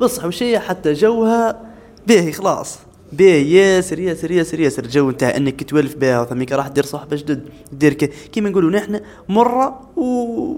بصح 0.00 0.24
وشي 0.24 0.58
حتى 0.58 0.92
جوها 0.92 1.60
باهي 2.06 2.32
خلاص. 2.32 2.78
باهي 3.16 3.52
ياسر 3.52 3.98
ياسر 3.98 4.30
ياسر 4.30 4.60
ياسر. 4.60 4.84
الجو 4.84 5.10
نتاع 5.10 5.36
انك 5.36 5.70
توالف 5.70 5.96
بها 5.96 6.20
وثميك 6.20 6.52
راح 6.52 6.68
دير 6.68 6.84
صحبه 6.84 7.16
جدد 7.16 7.48
دير 7.72 7.92
كيما 7.92 8.50
نقولوا 8.50 8.70
نحن 8.70 9.00
مرة 9.28 9.80
و 9.96 10.54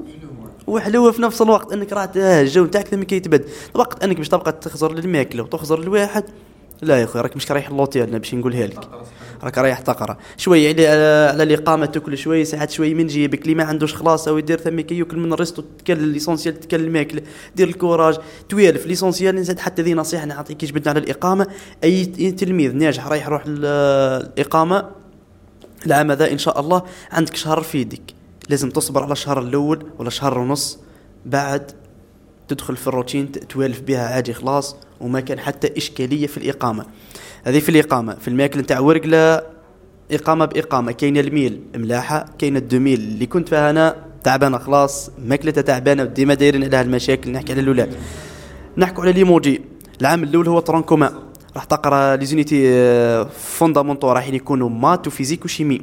وحلوه 0.67 1.13
في 1.13 1.23
نفس 1.23 1.43
الوقت 1.43 1.73
انك 1.73 1.93
راح 1.93 2.11
الجو 2.17 2.65
نتاعك 2.65 2.89
ثم 2.89 3.03
يتبدل. 3.03 3.45
وقت 3.75 4.05
انك 4.05 4.17
باش 4.17 4.29
تبقى 4.29 4.53
تخزر 4.53 4.93
للماكله 4.93 5.43
وتخزر 5.43 5.85
لواحد 5.85 6.25
لا 6.83 6.99
يا 7.01 7.05
أخوي 7.05 7.23
راك 7.23 7.37
مش 7.37 7.53
رايح 7.53 7.69
ل 7.69 7.75
l'hôtel 7.75 8.19
باش 8.19 8.35
نقولها 8.35 8.67
لك. 8.67 8.89
راك 9.43 9.59
رايح 9.59 9.81
تقرا. 9.81 10.17
شوي 10.37 10.69
على 10.69 11.43
الاقامه 11.43 11.87
تاكل 11.87 12.19
شوي 12.19 12.45
ساعات 12.45 12.71
شوي 12.71 12.95
من 12.95 13.07
جيبك 13.07 13.43
اللي 13.43 13.55
ما 13.55 13.65
عندوش 13.65 13.95
خلاص 13.95 14.29
أو 14.29 14.39
يدير 14.39 14.59
ثم 14.59 14.79
ياكل 14.79 15.17
من 15.17 15.33
ال 15.33 15.38
resto 15.38 15.63
تكل 15.79 16.03
l'essentiel 16.03 16.61
تكل 16.61 16.81
الماكلة. 16.81 17.23
دير 17.57 17.69
ال 17.69 17.74
courage. 17.74 18.17
توالف 18.49 18.87
l'essentiel 18.87 19.35
نزيد 19.35 19.59
حتى 19.59 19.83
ذي 19.83 19.95
نصيحة 19.95 20.25
نعطيك 20.25 20.65
جبدنا 20.65 20.91
على 20.91 21.01
الإقامة. 21.01 21.47
أي 21.85 22.05
تلميذ 22.33 22.77
ناجح 22.77 23.07
رايح 23.07 23.27
يروح 23.27 23.43
الإقامة 23.47 24.91
العام 25.87 26.11
هذا 26.11 26.33
إن 26.33 26.39
شاء 26.39 26.61
الله 26.61 26.83
عندك 27.13 27.37
شهر 27.37 27.63
في 27.63 27.79
يدك. 27.79 28.03
لازم 28.49 28.71
تصبر 28.71 29.03
على 29.03 29.13
الشهر 29.13 29.39
الأول 29.41 29.87
ولا 29.99 30.11
شهر 30.11 30.39
ونص. 30.39 30.79
بعد 31.27 31.73
تدخل 32.49 32.77
في 32.77 32.87
الروتين 32.87 33.33
توالف 33.33 33.81
بها 33.81 34.09
عادي 34.09 34.33
خلاص 34.33 34.77
وما 35.01 35.21
كان 35.21 35.39
حتى 35.39 35.77
إشكالية 35.77 36.27
في 36.27 36.37
الإقامة. 36.37 36.87
هذه 37.47 37.59
في 37.59 37.69
الإقامة. 37.69 38.15
في 38.15 38.29
الماكل 38.29 38.61
نتاع 38.61 38.81
ورقله 38.81 39.43
إقامة 40.13 40.45
بإقامة. 40.45 40.93
كاينة 40.93 41.21
الميل 41.21 41.61
ملاحة 41.77 42.27
كاينة 42.39 42.59
ال 42.59 42.63
deux 42.63 42.78
mille. 42.78 43.01
اللي 43.01 43.27
كنت 43.27 43.49
فيها 43.49 43.71
أنا 43.71 43.97
تعبانة 44.25 44.59
خلاص 44.59 45.11
ماكلتها 45.27 45.63
تعبانة 45.63 46.05
ديما 46.05 46.35
دايرين 46.35 46.65
عليها 46.65 46.83
المشاكل 46.83 47.33
نحكي 47.33 47.53
على 47.53 47.61
الأولاد. 47.61 47.95
نحكوا 48.77 49.05
على 49.05 49.13
ليموجي. 49.13 49.61
العام 50.01 50.23
الأول 50.23 50.49
هو 50.49 50.61
tronc 50.61 50.83
commun. 50.83 51.13
راح 51.55 51.65
تقرأ 51.65 52.17
les 52.17 52.27
unités 52.27 53.25
fondamentales. 53.25 54.13
راح 54.13 54.29
يكونوا 54.29 54.69
maths 54.69 55.07
و 55.07 55.11
physique 55.11 55.45
و 55.45 55.49
chimie. 55.50 55.83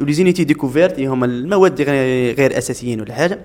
و 0.00 0.12
les 0.12 0.23
unités 0.23 0.44
découverte 0.44 0.92
اللي 0.92 1.06
هما 1.06 1.26
المواد 1.26 1.82
غير 2.38 2.58
أساسيين 2.58 3.00
ولا 3.00 3.14
حاجة. 3.14 3.38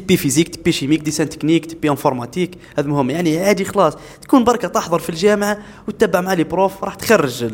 TP 0.00 0.16
physique 0.16 0.48
TP 0.56 0.72
chimique 0.72 1.00
dessin 1.00 1.28
technique 1.28 1.66
TP 1.66 1.90
informatique 1.90 2.58
هذا 2.78 2.88
مهم. 2.88 3.10
يعني 3.10 3.38
عادي 3.38 3.64
خلاص. 3.64 3.92
تكون 4.22 4.44
بركة 4.44 4.68
تحضر 4.68 4.98
في 4.98 5.10
الجامعة 5.10 5.58
وتتبع 5.88 6.20
مع 6.20 6.32
les 6.32 6.44
profs 6.44 6.84
راح 6.84 6.94
تخرج 6.94 7.44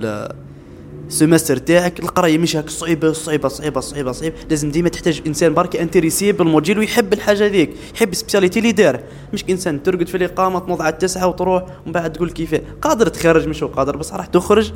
ال 1.09 1.14
semestre 1.14 1.57
تاعك. 1.57 2.01
القراية 2.01 2.39
مش 2.39 2.57
هاك 2.57 2.71
صعيبة 2.71 3.13
صعيبة 3.13 3.49
صعيبة 3.49 3.81
صعيبة 3.81 4.13
صعيبة. 4.13 4.37
لازم 4.51 4.71
ديما 4.71 4.89
تحتاج 4.89 5.23
إنسان 5.27 5.55
برك 5.55 5.77
intéressé 5.77 6.33
بال 6.33 6.44
module 6.44 6.79
ويحب 6.79 7.13
الحاجة 7.13 7.47
ذيك. 7.47 7.71
يحب 7.95 8.15
spécialité 8.15 8.59
اللي 8.59 8.73
داره 8.73 9.05
مش 9.33 9.45
إنسان 9.51 9.83
ترقد 9.83 10.09
في 10.09 10.17
الإقامة 10.17 10.59
تنوض 10.59 10.83
على 10.83 10.93
التسعة 10.93 11.27
وتروح 11.27 11.65
ومن 11.85 11.93
بعد 11.93 12.13
تقول 12.13 12.31
كيف. 12.31 12.55
قادر 12.83 13.07
تخرج 13.07 13.49
مش 13.49 13.65
قادر 13.65 13.97
بس 13.97 14.13
راح 14.13 14.27
تخرج. 14.27 14.73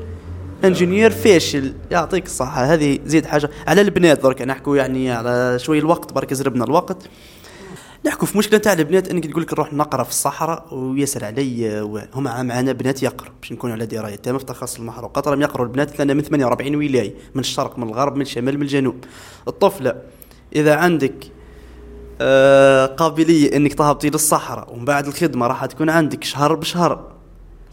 انجينير 0.65 1.11
فاشل 1.11 1.75
يعطيك 1.91 2.27
الصحة. 2.27 2.65
هذه 2.65 2.99
زيد 3.07 3.27
حاجة 3.27 3.51
على 3.67 3.81
البنات 3.81 4.23
درك 4.23 4.43
نحكوا 4.43 4.77
يعني 4.77 5.11
على 5.11 5.59
شوي 5.59 5.79
الوقت 5.79 6.13
برك 6.13 6.35
زربنا 6.35 6.65
الوقت. 6.65 7.09
نحكوا 8.07 8.27
في 8.27 8.39
مشكلة 8.39 8.59
تاع 8.59 8.73
البنات 8.73 9.09
انك 9.09 9.27
تقول 9.27 9.43
لك 9.43 9.53
نروح 9.53 9.73
نقرأ 9.73 10.03
في 10.03 10.11
الصحراء 10.11 10.75
ويسر 10.75 11.25
علي 11.25 11.81
هما 12.15 12.43
معنا 12.43 12.73
بنات 12.73 13.03
يقروا 13.03 13.33
باش 13.41 13.53
نكون 13.53 13.73
على 13.73 13.87
دراية 13.87 14.17
تامة 14.17 14.39
في 14.39 14.45
تخصص 14.45 14.79
المحروقات 14.79 15.29
راهم 15.29 15.43
يقروا 15.43 15.67
البنات 15.67 16.01
لنا 16.01 16.15
من 16.15 16.23
48 16.23 16.77
ولايه 16.77 17.15
من 17.35 17.41
الشرق 17.41 17.79
من 17.79 17.89
الغرب 17.89 18.17
من 18.17 18.23
الشمال 18.23 18.57
من 18.57 18.63
الجنوب. 18.63 19.05
الطفلة 19.49 19.95
إذا 20.57 20.75
عندك 20.77 21.15
آه 22.21 22.87
قابلية 22.87 23.57
أنك 23.57 23.75
تهبطي 23.75 24.11
للصحراء 24.11 24.73
ومن 24.73 24.85
بعد 24.85 25.07
الخدمة 25.07 25.47
راح 25.47 25.67
تكون 25.67 25.91
عندك 25.91 26.25
شهر 26.25 26.55
بشهر. 26.55 27.13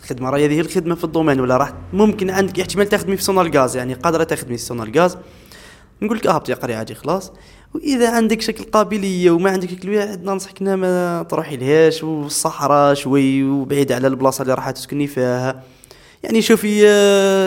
الخدمة 0.03 0.29
راهي 0.29 0.45
هذه 0.45 0.59
الخدمة 0.59 0.95
في 0.95 1.03
ال 1.03 1.08
domaine 1.08 1.39
ولا 1.39 1.57
راح 1.57 1.73
ممكن 1.93 2.29
عندك 2.29 2.59
احتمال 2.59 2.89
تخدمي 2.89 3.17
في 3.17 3.23
سونلغاز 3.23 3.75
يعني 3.75 3.93
قادرة 3.93 4.23
تخدمي 4.23 4.57
في 4.57 4.63
سونلغاز 4.63 5.17
نقول 6.01 6.17
لك 6.17 6.27
أهبطي 6.27 6.53
قري 6.53 6.75
عادي 6.75 6.95
خلاص. 6.95 7.31
وإذا 7.73 8.15
عندك 8.15 8.41
شكل 8.41 8.63
قابلية 8.63 9.31
وما 9.31 9.49
عندك 9.49 9.69
شكل 9.69 9.95
واحد 9.95 10.23
ننصحك 10.23 10.62
ما 10.62 11.23
تروحي 11.23 11.57
لهاش 11.57 12.03
والصحراء 12.03 12.93
شوي 12.93 13.43
وبعيد 13.43 13.91
على 13.91 14.07
البلاصة 14.07 14.41
اللي 14.41 14.53
راح 14.53 14.71
تسكني 14.71 15.07
فيها. 15.07 15.63
يعني 16.23 16.41
شوفي 16.41 16.79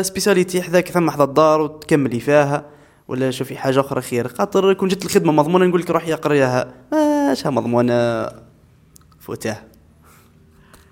spécialité 0.02 0.62
حذاك 0.62 0.88
ثم 0.88 1.10
حدا 1.10 1.24
الدار 1.24 1.60
وتكملي 1.60 2.20
فيها. 2.20 2.64
ولا 3.08 3.30
شوفي 3.30 3.56
حاجة 3.56 3.80
أخرى 3.80 4.00
خير. 4.00 4.28
خاطر 4.28 4.72
كون 4.72 4.88
جت 4.88 5.04
الخدمة 5.04 5.32
مضمونة 5.32 5.66
نقول 5.66 5.80
لك 5.80 5.90
روحي 5.90 6.12
قريها 6.12 6.74
ماشها 6.92 7.50
مضمونة. 7.50 8.28
فوتاه. 9.20 9.62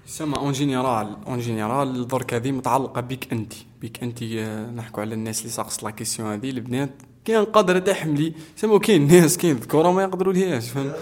سما 0.07 0.38
اون 0.38 0.53
جينيرال 0.53 1.16
اون 1.27 1.38
جينيرال 1.38 2.07
درك 2.07 2.35
هذه 2.35 2.53
متعلقة 2.53 3.01
بك 3.01 3.33
انت 3.33 3.53
بك 3.83 4.03
انت 4.03 4.23
آه، 4.23 4.70
نحكوا 4.70 5.03
على 5.03 5.14
الناس 5.14 5.40
اللي 5.40 5.51
ساقص 5.53 5.85
لا 5.85 5.90
كيسيون 5.90 6.33
هذه 6.33 6.51
البنات. 6.51 6.90
كاين 7.25 7.45
قادره 7.45 7.79
تحملي 7.79 8.33
سما 8.57 8.79
كاين 8.79 9.07
ناس 9.07 9.39
كاين 9.39 9.57
ذكورة 9.57 9.93
ما 9.93 10.03
يقدروا 10.03 10.33
لهاش 10.33 10.71
فهم 10.71 10.93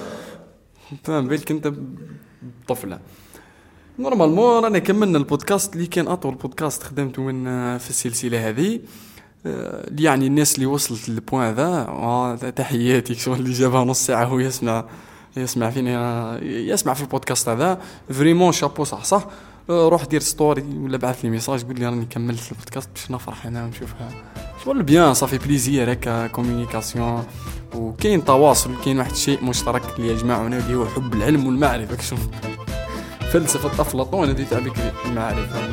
فاهم؟ 1.04 1.28
بالك 1.28 1.50
انت 1.50 1.72
طفله 2.68 2.98
نورمالمون 3.98 4.64
رانا 4.64 4.78
كملنا 4.78 5.18
البودكاست 5.18 5.74
اللي 5.74 5.86
كان 5.86 6.08
أطول 6.08 6.34
بودكاست 6.34 6.82
خدمته 6.82 7.22
من 7.22 7.46
آه، 7.46 7.78
في 7.78 7.90
السلسلة 7.90 8.48
هذه. 8.48 8.80
آه، 9.46 9.86
يعني 9.98 10.26
الناس 10.26 10.54
اللي 10.54 10.66
وصلت 10.66 11.08
لل 11.08 11.21
point 11.21 11.54
ذا 11.54 12.50
تحياتي 12.50 13.14
شغل 13.14 13.38
اللي 13.38 13.52
جابها 13.52 13.84
نص 13.84 14.06
ساعة 14.06 14.24
هو 14.24 14.38
يسمع 14.38 14.84
يسمع 15.36 15.70
فينا 15.70 16.38
يسمع 16.42 16.94
في 16.94 17.02
البودكاست 17.02 17.48
هذا. 17.48 17.80
vraiment 18.10 18.52
chapeau 18.52 18.84
صح 18.84 19.04
صح؟ 19.04 19.26
روح 19.70 20.04
دير 20.04 20.20
story 20.20 20.64
ولا 20.78 20.96
بعث 20.96 21.24
لي 21.24 21.30
message 21.30 21.64
قول 21.64 21.78
لي 21.78 21.86
راني 21.86 22.06
كملت 22.06 22.52
البودكاست 22.52 22.88
باش 22.94 23.10
نفرح 23.10 23.46
أنا 23.46 23.64
ونشوفها. 23.64 24.10
شغل 24.64 24.82
bien 24.82 25.14
ça 25.14 25.22
fait 25.22 25.38
plaisir 25.38 25.92
هكا 25.92 26.26
communication 26.26 27.26
وكاين 27.74 28.24
تواصل 28.24 28.70
كاين 28.84 28.98
واحد 28.98 29.10
الشيء 29.10 29.44
مشترك 29.44 29.82
اللي 29.98 30.12
يجمعنا 30.12 30.58
اللي 30.58 30.74
هو 30.74 30.86
حب 30.86 31.14
العلم 31.14 31.46
والمعرفة. 31.46 32.02
شوف 32.08 32.20
فلسفة 33.32 33.82
أفلاطون 33.82 34.28
هذه 34.28 34.46
تاع 34.50 34.58
بكري 34.58 34.92
المعرفة. 35.06 35.68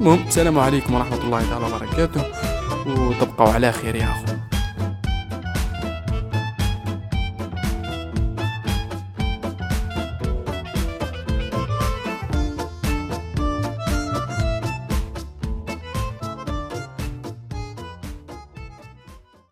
المهم 0.00 0.26
السلام 0.26 0.58
عليكم 0.58 0.94
ورحمة 0.94 1.24
الله 1.24 1.50
تعالى 1.50 1.66
وبركاته 1.66 2.24
وتبقوا 2.86 3.48
على 3.48 3.72
خير 3.72 3.94
يا 3.94 4.04
أخو 4.04 4.51